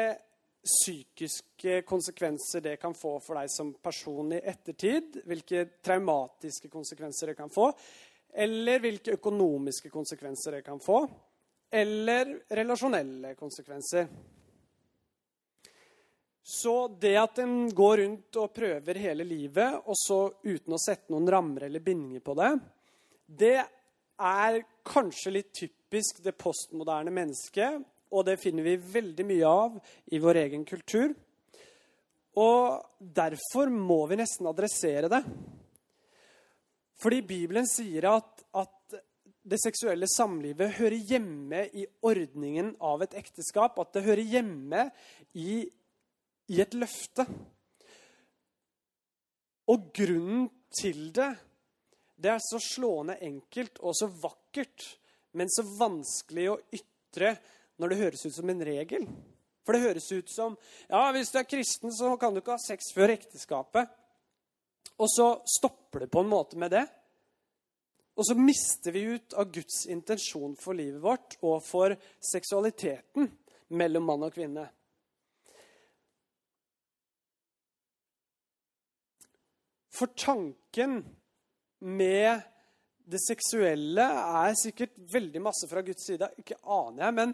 [0.61, 5.23] psykiske konsekvenser det kan få for deg som person i ettertid.
[5.25, 7.71] Hvilke traumatiske konsekvenser det kan få.
[8.33, 11.01] Eller hvilke økonomiske konsekvenser det kan få.
[11.71, 14.07] Eller relasjonelle konsekvenser.
[16.43, 21.13] Så det at en går rundt og prøver hele livet, og så uten å sette
[21.13, 22.49] noen rammer eller bindinger på det,
[23.25, 23.59] det
[24.19, 27.81] er kanskje litt typisk det postmoderne mennesket.
[28.11, 29.77] Og det finner vi veldig mye av
[30.11, 31.13] i vår egen kultur.
[32.39, 35.21] Og derfor må vi nesten adressere det.
[37.01, 38.99] Fordi Bibelen sier at, at
[39.41, 43.79] det seksuelle samlivet hører hjemme i ordningen av et ekteskap.
[43.81, 44.85] At det hører hjemme
[45.33, 45.63] i,
[46.51, 47.25] i et løfte.
[49.71, 51.31] Og grunnen til det,
[52.21, 54.85] det er så slående enkelt og så vakkert,
[55.37, 57.35] men så vanskelig å ytre
[57.81, 59.07] når det høres ut som en regel.
[59.65, 60.57] For det høres ut som
[60.89, 63.89] ja, hvis du er kristen, så kan du ikke ha sex før ekteskapet.
[65.01, 66.83] Og så stopper det på en måte med det.
[68.19, 73.31] Og så mister vi ut av Guds intensjon for livet vårt og for seksualiteten
[73.73, 74.67] mellom mann og kvinne.
[79.91, 81.01] For tanken
[81.81, 82.41] med
[83.11, 86.29] det seksuelle er sikkert veldig masse fra Guds side.
[86.39, 87.33] Ikke aner jeg, men,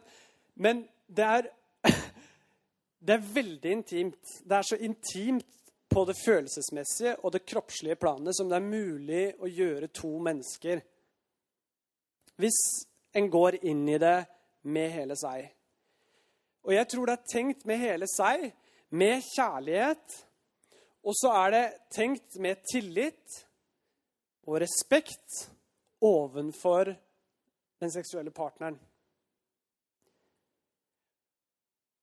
[0.56, 1.50] men det, er,
[3.06, 4.34] det er veldig intimt.
[4.44, 5.46] Det er så intimt
[5.88, 10.82] på det følelsesmessige og det kroppslige planet som det er mulig å gjøre to mennesker.
[12.38, 12.60] Hvis
[13.18, 14.18] en går inn i det
[14.68, 15.48] med hele seg.
[16.68, 18.50] Og jeg tror det er tenkt med hele seg,
[18.90, 20.18] med kjærlighet.
[21.08, 23.47] Og så er det tenkt med tillit
[24.48, 25.48] og respekt
[26.04, 26.94] ovenfor
[27.82, 28.78] den seksuelle partneren.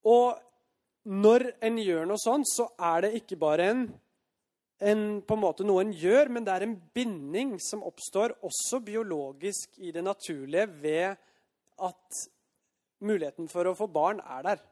[0.05, 0.37] Og
[1.09, 3.83] når en gjør noe sånt, så er det ikke bare en,
[4.85, 8.83] en, på en måte noe en gjør, men det er en binding som oppstår også
[8.85, 11.17] biologisk i det naturlige ved
[11.85, 12.23] at
[13.05, 14.63] muligheten for å få barn er der.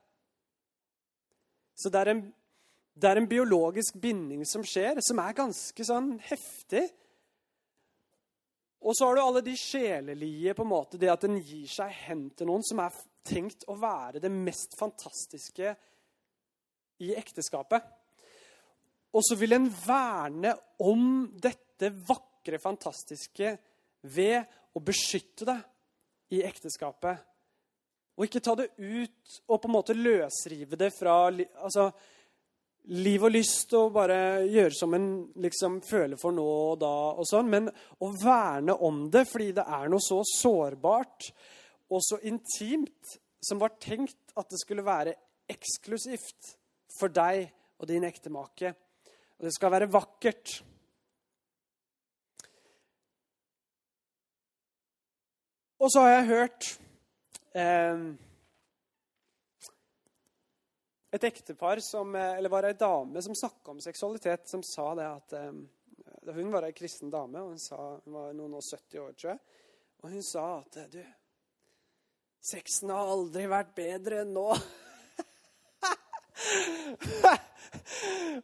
[1.77, 2.27] Så det er en,
[2.95, 6.87] det er en biologisk binding som skjer, som er ganske sånn heftig.
[8.83, 11.90] Og så har du alle de sjelelige, på en måte, det at en gir seg
[12.09, 15.75] hen til noen som er tenkt å være det mest fantastiske
[17.03, 17.85] i ekteskapet.
[19.12, 23.55] Og så vil en verne om dette vakre, fantastiske
[24.11, 25.59] ved å beskytte det
[26.35, 27.21] i ekteskapet.
[28.18, 31.90] Og ikke ta det ut og på en måte løsrive det fra altså,
[32.90, 35.09] liv og lyst og bare gjøre som en
[35.42, 37.68] liksom føler for nå og da og sånn, men
[38.03, 41.31] å verne om det fordi det er noe så sårbart
[41.92, 45.14] og så intimt som var tenkt at det skulle være
[45.53, 46.55] eksklusivt
[46.99, 47.47] for deg
[47.83, 48.73] og din ektemake.
[49.38, 50.61] Og det skal være vakkert.
[55.83, 56.68] Og så har jeg hørt
[57.59, 58.05] eh,
[61.12, 65.07] et ektepar som, eh, eller var ei dame som snakka om seksualitet, som sa det
[65.07, 65.53] at eh,
[66.22, 69.31] Hun var ei kristen dame, og hun, sa, hun var noen og 70 år, tror
[69.33, 69.38] jeg.
[70.03, 71.01] Og hun sa at du,
[72.38, 74.44] sexen har aldri vært bedre enn nå.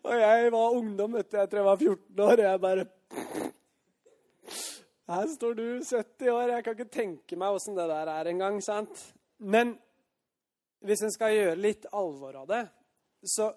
[0.09, 1.37] og jeg var ungdom, vet du.
[1.39, 2.33] Jeg jeg var 14 år.
[2.33, 2.85] Og jeg bare
[5.09, 6.49] Her står du, 70 år.
[6.57, 8.59] Jeg kan ikke tenke meg åssen det der er engang.
[8.63, 9.15] sant?
[9.39, 9.79] Men
[10.87, 12.63] hvis en skal gjøre litt alvor av det,
[13.27, 13.49] så,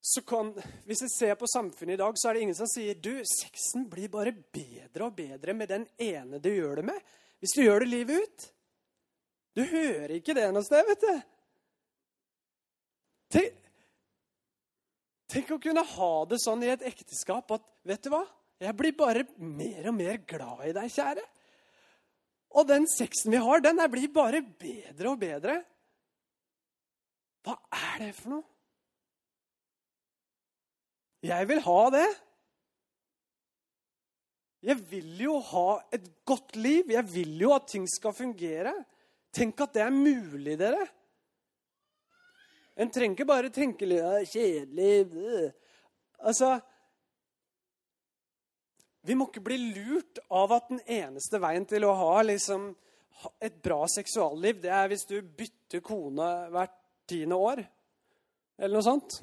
[0.00, 0.52] så kan,
[0.84, 3.86] Hvis en ser på samfunnet i dag, så er det ingen som sier du, sexen
[3.90, 7.14] blir bare bedre og bedre med den ene du gjør det med.
[7.40, 8.48] Hvis du gjør det livet ut.
[9.56, 11.16] Du hører ikke det noe sted, vet du.
[13.32, 13.68] Tenk,
[15.32, 18.22] tenk, å kunne ha det sånn i et ekteskap at vet du hva?
[18.62, 21.24] Jeg blir bare mer og mer glad i deg, kjære.
[22.52, 25.60] Og den sexen vi har, den blir bare bedre og bedre.
[27.42, 28.46] Hva er det for noe?
[31.22, 32.08] Jeg vil ha det.
[34.62, 36.90] Jeg vil jo ha et godt liv.
[36.90, 38.74] Jeg vil jo at ting skal fungere.
[39.34, 40.82] Tenk at det er mulig, dere.
[42.78, 45.52] En trenger ikke bare tenke litt kjedelig
[46.22, 46.54] Altså
[49.02, 52.70] Vi må ikke bli lurt av at den eneste veien til å ha liksom,
[53.42, 56.76] et bra seksualliv, det er hvis du bytter kone hvert
[57.10, 57.64] tiende år.
[58.58, 59.18] Eller noe sånt.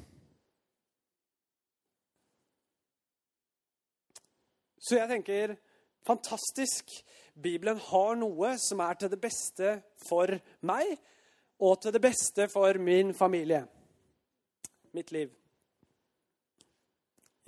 [4.80, 5.56] Så jeg tenker
[6.06, 6.92] fantastisk.
[7.40, 10.32] Bibelen har noe som er til det beste for
[10.66, 10.92] meg
[11.60, 13.62] og til det beste for min familie.
[14.92, 15.30] Mitt liv.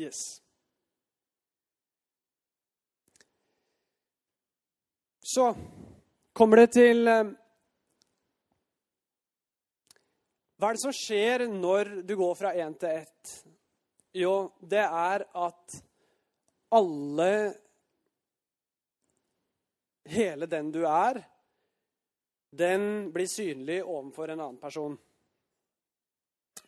[0.01, 0.42] Yes.
[5.35, 5.55] Så
[6.33, 7.29] kommer det til eh,
[10.61, 13.33] Hva er det som skjer når du går fra én til ett?
[14.13, 15.79] Jo, det er at
[16.77, 17.33] alle
[20.13, 21.23] Hele den du er,
[22.51, 24.99] den blir synlig overfor en annen person.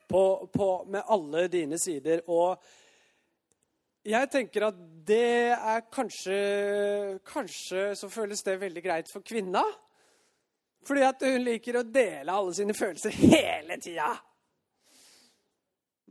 [0.07, 2.23] på, på, med alle dine sider.
[2.31, 2.63] Og
[4.05, 4.79] jeg tenker at
[5.09, 6.37] det er kanskje
[7.29, 9.65] Kanskje så føles det veldig greit for kvinna.
[10.85, 14.11] Fordi at hun liker å dele alle sine følelser hele tida.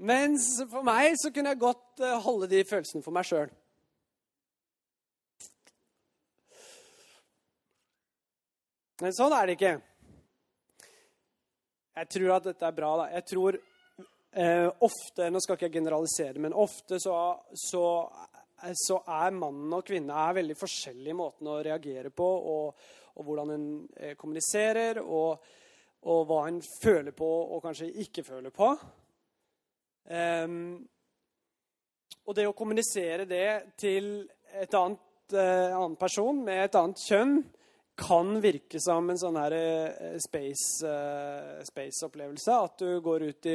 [0.01, 3.51] Mens for meg så kunne jeg godt eh, holde de følelsene for meg sjøl.
[9.03, 9.75] Men sånn er det ikke.
[11.93, 12.91] Jeg tror at dette er bra.
[13.03, 13.07] da.
[13.19, 13.59] Jeg tror
[14.33, 17.15] eh, ofte Nå skal ikke jeg generalisere, men ofte så,
[17.57, 17.85] så,
[18.85, 23.67] så er mannen og kvinne veldig forskjellige måten å reagere på, og, og hvordan en
[23.97, 25.43] eh, kommuniserer, og,
[26.03, 28.73] og, hva en føler på og kanskje ikke føler på.
[30.09, 30.47] Eh,
[32.23, 34.13] og det å kommunisere det til
[34.53, 37.37] et annet, eh, annen person med et annet kjønn
[37.95, 42.41] kan virke som en sånn her eh, space-opplevelse.
[42.41, 43.51] Space at du går ut i,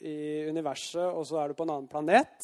[0.00, 2.36] i, universet, og så er du på en annen planet.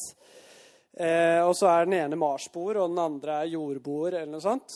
[0.93, 4.69] Eh, og så er den ene marsboer, og den andre er jordboer, eller noe sånt.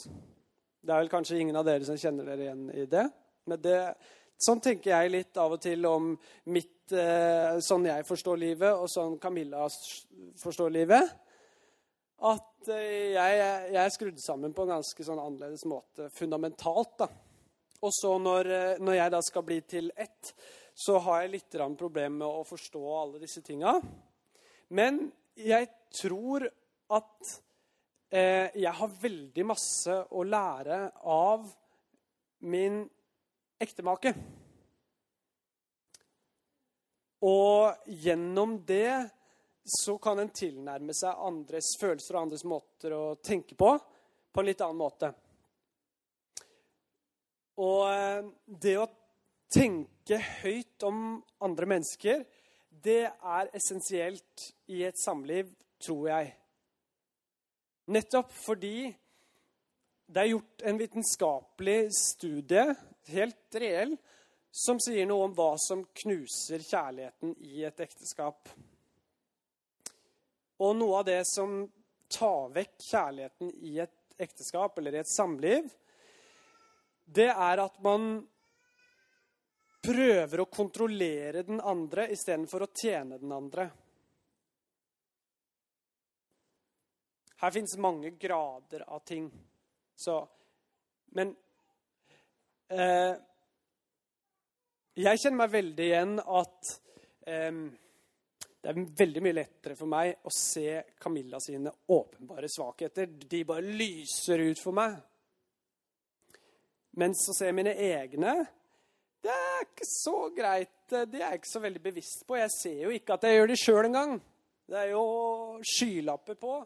[0.84, 3.08] Det er vel kanskje ingen av dere som kjenner dere igjen i det.
[3.48, 3.80] Men det,
[4.36, 6.04] sånn tenker jeg litt av og til om
[6.52, 9.68] mitt eh, Sånn jeg forstår livet, og sånn Camilla
[10.40, 11.27] forstår livet
[12.26, 13.40] at eh, jeg,
[13.70, 16.96] jeg, er skrudd sammen på en ganske sånn annerledes måte, fundamentalt.
[17.04, 17.10] da.
[17.86, 20.34] Og så når, eh, når, jeg da skal bli til ett,
[20.78, 23.78] så har jeg litt problemer med å forstå alle disse tinga.
[24.70, 25.08] Men
[25.38, 26.48] jeg tror
[26.94, 27.30] at
[28.10, 31.46] eh, jeg har veldig masse å lære av
[32.50, 32.84] min
[33.62, 34.14] ektemake.
[37.26, 39.10] Og gjennom det
[39.68, 43.74] så kan en tilnærme seg andres følelser og andres måter å tenke på
[44.32, 45.12] på en litt annen måte.
[47.58, 48.88] Og eh, det å
[49.50, 52.22] tenke høyt om andre mennesker,
[52.70, 55.50] det er essensielt i et samliv,
[55.82, 56.32] tror jeg.
[57.92, 58.92] Nettopp fordi
[60.08, 62.64] det er gjort en vitenskapelig studie,
[63.10, 63.98] helt reell,
[64.52, 68.50] som sier noe om hva som knuser kjærligheten i et ekteskap.
[70.64, 71.60] Og noe av det som
[72.10, 75.68] tar vekk kjærligheten i et ekteskap eller i et samliv,
[77.06, 78.18] det er at man
[79.88, 83.68] prøver å kontrollere den andre istedenfor å tjene den andre.
[87.38, 89.30] Her fins mange grader av ting.
[89.96, 90.18] Så
[91.16, 91.36] Men
[92.70, 93.14] eh,
[94.98, 96.72] Jeg kjenner meg veldig igjen at
[97.30, 97.62] eh,
[98.68, 103.08] det er veldig mye lettere for meg å se Camilla sine åpenbare svakheter.
[103.08, 104.98] De bare lyser ut for meg.
[107.00, 108.34] Mens å se mine egne
[109.24, 110.74] Det er ikke så greit.
[110.90, 112.36] Det er jeg ikke så veldig bevisst på.
[112.42, 114.14] Jeg ser jo ikke at jeg gjør det sjøl engang.
[114.68, 115.06] Det er jo
[115.64, 116.60] skylapper på.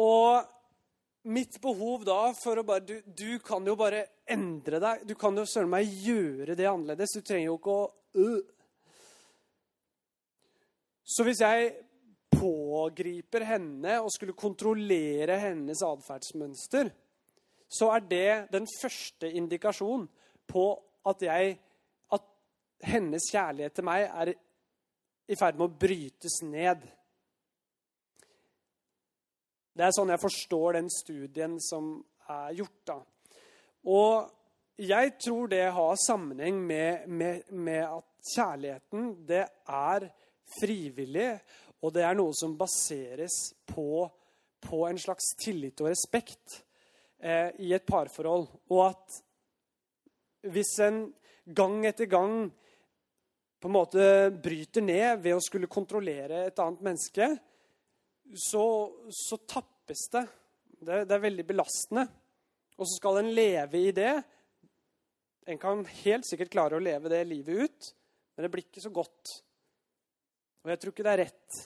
[0.00, 5.04] Og mitt behov da for å bare du, du, kan jo bare endre deg.
[5.04, 7.18] Du kan jo søren meg gjøre det annerledes.
[7.18, 7.86] Du trenger jo ikke å
[8.24, 8.42] øh,
[11.04, 11.72] så hvis jeg
[12.34, 16.90] pågriper henne og skulle kontrollere hennes atferdsmønster,
[17.68, 20.08] så er det den første indikasjonen
[20.48, 20.66] på
[21.06, 21.58] at, jeg,
[22.12, 22.26] at
[22.88, 24.32] hennes kjærlighet til meg er
[25.28, 26.84] i ferd med å brytes ned.
[29.74, 31.96] Det er sånn jeg forstår den studien som
[32.30, 32.80] er gjort.
[32.86, 32.98] da.
[33.90, 34.30] Og
[34.80, 40.08] jeg tror det har sammenheng med, med, med at kjærligheten, det er
[40.58, 41.30] frivillig,
[41.84, 44.06] og det er noe som baseres på,
[44.64, 46.60] på en slags tillit og respekt
[47.20, 48.46] eh, i et parforhold.
[48.72, 49.18] Og at
[50.54, 51.06] hvis en
[51.44, 52.46] gang etter gang
[53.60, 54.06] på en måte
[54.44, 57.30] bryter ned ved å skulle kontrollere et annet menneske,
[58.36, 58.64] så,
[59.08, 60.24] så tappes det.
[60.80, 61.04] det.
[61.08, 62.04] Det er veldig belastende.
[62.74, 64.14] Og så skal en leve i det.
[65.48, 67.90] En kan helt sikkert klare å leve det livet ut,
[68.34, 69.38] men det blir ikke så godt.
[70.64, 71.56] Og jeg tror ikke det er rett.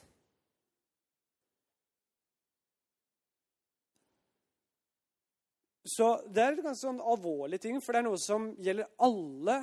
[5.88, 9.56] Så det er en ganske sånn alvorlig ting, for det er noe som gjelder alle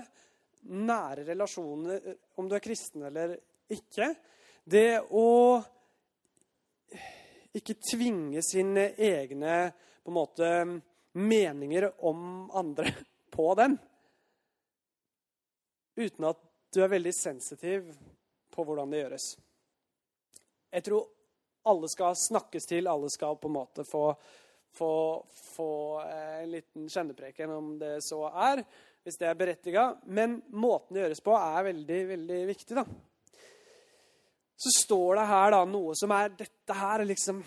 [0.66, 3.36] nære relasjoner, om du er kristen eller
[3.72, 4.10] ikke.
[4.66, 5.28] Det å
[7.56, 9.60] ikke tvinge sine egne
[10.02, 10.50] på en måte,
[11.16, 12.92] meninger om andre
[13.36, 13.78] på dem.
[15.96, 16.42] Uten at
[16.76, 17.94] du er veldig sensitiv
[18.56, 19.28] på hvordan det gjøres.
[20.76, 21.06] Jeg tror
[21.72, 24.10] alle skal snakkes til, alle skal på en måte få,
[24.76, 24.92] få,
[25.56, 25.72] få
[26.04, 28.64] eh, en liten kjennepreken, om det så er.
[29.06, 32.76] hvis det er berettiga, men måten det gjøres på, er veldig, veldig viktig.
[32.76, 32.86] da.
[34.58, 37.44] Så står det her da noe som er Dette her er liksom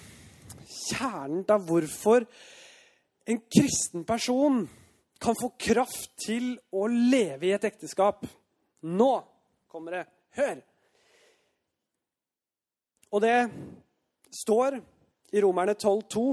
[0.68, 2.26] kjernen av hvorfor
[3.28, 4.62] en kristen person
[5.20, 8.22] kan få kraft til å leve i et ekteskap.
[8.86, 9.12] Nå
[9.68, 10.04] kommer det.
[10.38, 10.60] Hør!
[13.12, 13.36] Og det
[14.34, 14.78] står
[15.32, 16.28] i Romerne 12,2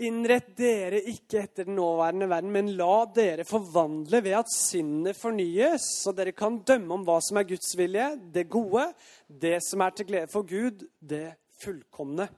[0.00, 5.84] Innrett dere ikke etter den nåværende verden, men la dere forvandle ved at sinnet fornyes,
[6.00, 8.86] så dere kan dømme om hva som er Guds vilje, det gode,
[9.28, 12.30] det som er til glede for Gud, det fullkomne.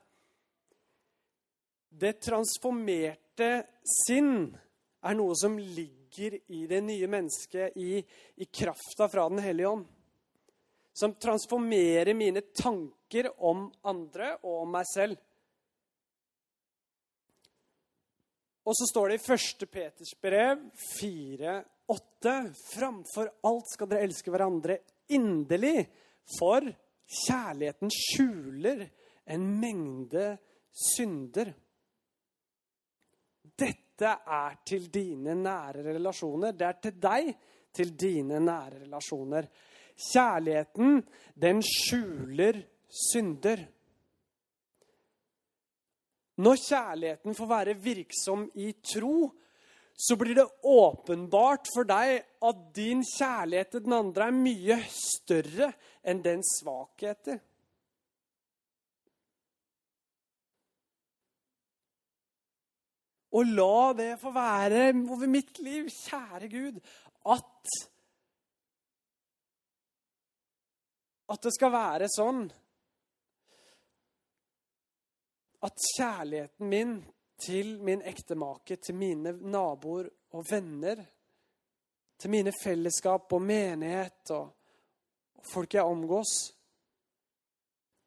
[1.86, 3.52] Det transformerte
[3.86, 4.48] sinn
[5.06, 8.02] er noe som ligger i det nye mennesket, i,
[8.42, 9.86] i krafta fra Den hellige ånd.
[10.92, 15.20] Som transformerer mine tanker om andre og om meg selv.
[18.62, 19.64] Og så står det i 1.
[19.72, 20.60] Peters brev
[21.00, 22.34] 4,8.:
[22.74, 24.78] Framfor alt skal dere elske hverandre
[25.10, 25.88] inderlig,
[26.38, 26.68] for
[27.26, 28.84] kjærligheten skjuler
[29.34, 30.28] en mengde
[30.70, 31.50] synder.
[33.42, 36.54] Dette er til dine nære relasjoner.
[36.54, 37.34] Det er til deg,
[37.74, 39.46] til dine nære relasjoner.
[39.96, 41.02] Kjærligheten,
[41.34, 43.64] den skjuler synder.
[46.42, 49.30] Når kjærligheten får være virksom i tro,
[49.94, 55.72] så blir det åpenbart for deg at din kjærlighet til den andre er mye større
[56.02, 57.38] enn den svakheter.
[63.32, 66.80] Og la det få være over mitt liv, kjære Gud,
[67.32, 67.76] at
[71.32, 72.44] At det skal være sånn
[75.62, 76.96] at kjærligheten min
[77.42, 81.00] til min ektemake, til mine naboer og venner,
[82.18, 84.50] til mine fellesskap og menighet og,
[85.38, 86.34] og folk jeg omgås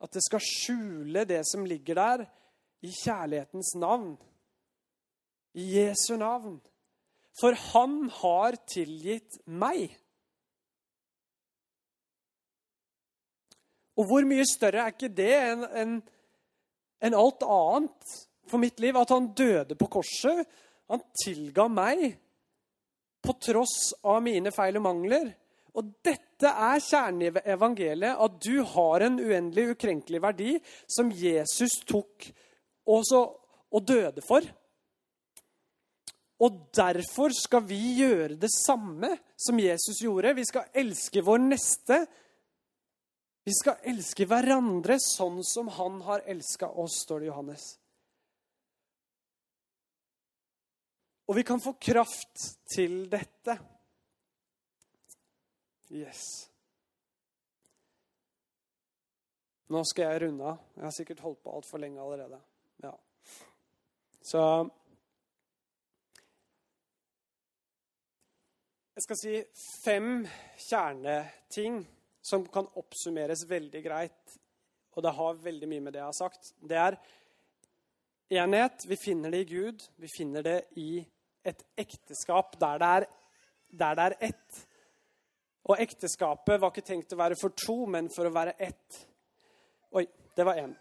[0.04, 2.26] At det skal skjule det som ligger der,
[2.84, 4.18] i kjærlighetens navn.
[5.54, 6.60] I Jesu navn.
[7.40, 9.96] For han har tilgitt meg.
[13.96, 15.96] Og hvor mye større er ikke det enn en
[17.00, 18.14] en alt annet
[18.50, 18.98] for mitt liv.
[18.98, 20.46] At han døde på korset.
[20.90, 22.06] Han tilga meg
[23.26, 25.32] på tross av mine feil og mangler.
[25.76, 30.54] Og dette er kjernen i evangeliet, at du har en uendelig, ukrenkelig verdi
[30.88, 32.30] som Jesus tok
[32.86, 33.26] også,
[33.76, 34.46] og døde for.
[36.46, 40.36] Og derfor skal vi gjøre det samme som Jesus gjorde.
[40.38, 42.06] Vi skal elske vår neste
[43.46, 47.66] vi skal elske hverandre sånn som han har elska oss, står det i Johannes.
[51.30, 53.58] Og vi kan få kraft til dette.
[55.94, 56.24] Yes.
[59.74, 60.66] Nå skal jeg runde av.
[60.78, 62.42] Jeg har sikkert holdt på altfor lenge allerede.
[62.82, 62.94] Ja.
[64.26, 64.42] Så
[68.96, 69.32] Jeg skal si
[69.84, 70.12] fem
[70.70, 71.82] kjerneting
[72.26, 74.38] som kan oppsummeres veldig greit.
[74.96, 76.54] Og det har veldig mye med det jeg har sagt.
[76.58, 76.98] Det er
[78.42, 78.86] enhet.
[78.90, 79.84] Vi finner det i Gud.
[80.02, 81.04] Vi finner det i
[81.46, 83.06] et ekteskap der det er,
[83.70, 84.64] der det er ett.
[85.70, 89.02] Og ekteskapet var ikke tenkt å være for to, men for å være ett.
[89.94, 90.06] Oi,
[90.38, 90.74] det var én.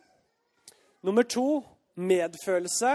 [1.05, 1.61] Nummer to
[2.01, 2.95] medfølelse.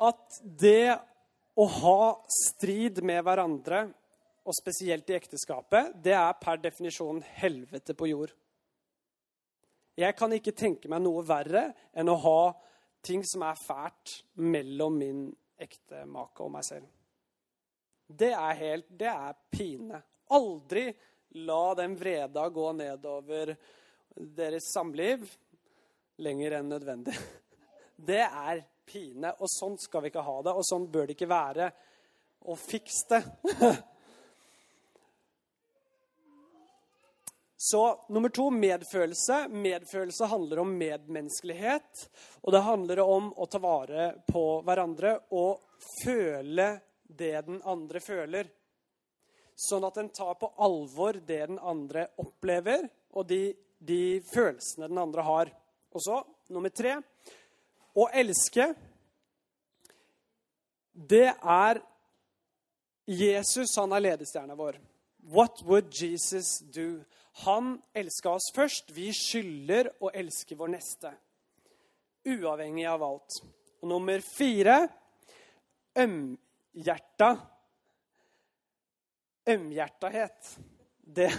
[0.00, 0.94] At det
[1.60, 2.02] å ha
[2.32, 3.88] strid med hverandre
[4.44, 8.32] og spesielt i ekteskapet, det er per definisjon helvete på jord.
[10.00, 12.40] Jeg kan ikke tenke meg noe verre enn å ha
[13.04, 15.26] ting som er fælt mellom min
[15.60, 16.88] ektemake og meg selv.
[18.10, 20.00] Det er helt Det er pine.
[20.30, 20.88] Aldri
[21.46, 23.54] la den vreda gå nedover
[24.16, 25.28] deres samliv
[26.18, 27.14] lenger enn nødvendig.
[28.10, 31.28] Det er pine, og sånn skal vi ikke ha det, og sånn bør det ikke
[31.28, 31.66] være.
[32.48, 33.20] Og fiks det!
[37.62, 39.48] Så nummer to medfølelse.
[39.48, 42.06] Medfølelse handler om medmenneskelighet.
[42.40, 45.60] Og det handler om å ta vare på hverandre og
[45.98, 46.70] føle
[47.04, 48.48] det den andre føler.
[49.60, 55.04] Sånn at en tar på alvor det den andre opplever, og de, de følelsene den
[55.04, 55.52] andre har.
[55.92, 56.96] Og så nummer tre
[57.92, 58.70] å elske.
[60.96, 61.84] Det er
[63.04, 64.80] Jesus, han er ledestjerna vår.
[65.28, 67.02] What would Jesus do?
[67.44, 68.90] Han elska oss først.
[68.92, 71.12] Vi skylder å elske vår neste.
[72.28, 73.40] Uavhengig av alt.
[73.80, 74.82] Og nummer fire
[75.96, 77.30] ømhjerta
[79.50, 80.58] Ømhjertahet.
[81.00, 81.30] Det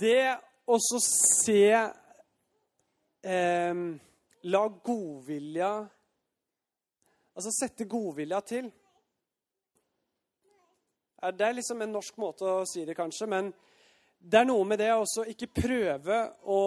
[0.00, 1.62] Det å se
[3.22, 3.74] eh,
[4.42, 5.70] La godvilja
[7.30, 8.66] Altså sette godvilja til.
[11.20, 13.50] Det er liksom en norsk måte å si det, kanskje, men
[14.20, 16.60] det er noe med det å ikke prøve å,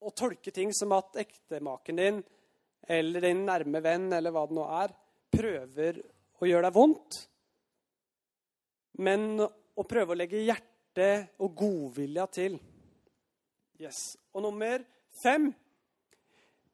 [0.00, 2.22] å tolke ting som at ektemaken din
[2.90, 4.94] eller din nærme venn eller hva det nå er,
[5.30, 6.00] prøver
[6.40, 7.18] å gjøre deg vondt.
[9.04, 11.10] Men å prøve å legge hjerte
[11.40, 12.56] og godvilja til.
[13.80, 14.16] Yes.
[14.34, 14.82] Og nummer
[15.22, 15.48] fem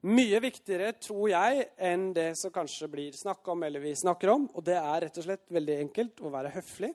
[0.04, 4.46] mye viktigere, tror jeg, enn det som kanskje blir snakka om, eller vi snakker om.
[4.54, 6.92] Og det er rett og slett veldig enkelt å være høflig.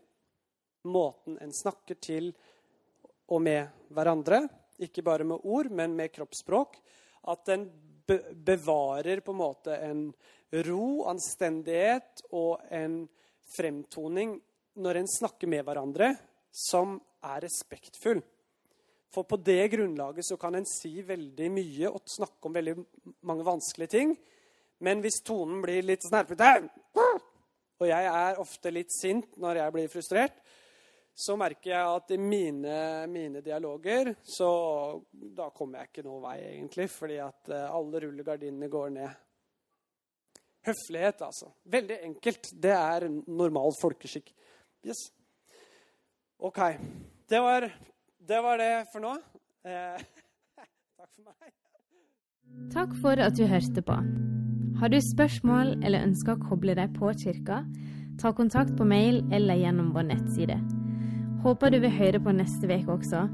[0.91, 2.31] Måten en snakker til
[3.31, 4.43] og med hverandre.
[4.81, 6.77] Ikke bare med ord, men med kroppsspråk.
[7.31, 7.67] At en
[8.45, 10.05] bevarer på en måte en
[10.67, 13.03] ro, anstendighet og en
[13.51, 14.35] fremtoning
[14.81, 16.13] når en snakker med hverandre,
[16.51, 18.21] som er respektfull.
[19.11, 22.75] For på det grunnlaget så kan en si veldig mye og snakke om veldig
[23.27, 24.13] mange vanskelige ting.
[24.81, 26.53] Men hvis tonen blir litt snerpete,
[27.81, 30.39] og jeg er ofte litt sint når jeg blir frustrert,
[31.21, 32.75] så merker jeg at i mine,
[33.11, 34.47] mine dialoger så
[35.11, 39.19] Da kommer jeg ikke noen vei, egentlig, fordi at eh, alle rullegardinene går ned.
[40.65, 41.49] Høflighet, altså.
[41.73, 42.51] Veldig enkelt.
[42.63, 44.31] Det er normal folkeskikk.
[44.85, 45.09] Yes.
[46.39, 46.59] OK.
[47.29, 47.67] Det var
[48.27, 49.15] det var det for nå.
[49.65, 50.01] Eh,
[50.97, 51.53] takk for meg.
[52.73, 53.97] Takk for at du hørte på.
[54.81, 57.61] Har du spørsmål eller ønsker å koble deg på kirka,
[58.21, 60.57] ta kontakt på mail eller gjennom vår nettside.
[61.43, 63.25] Håper du vil høre på neste uke også,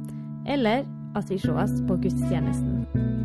[0.47, 3.16] eller at vi sees på gudstjenesten.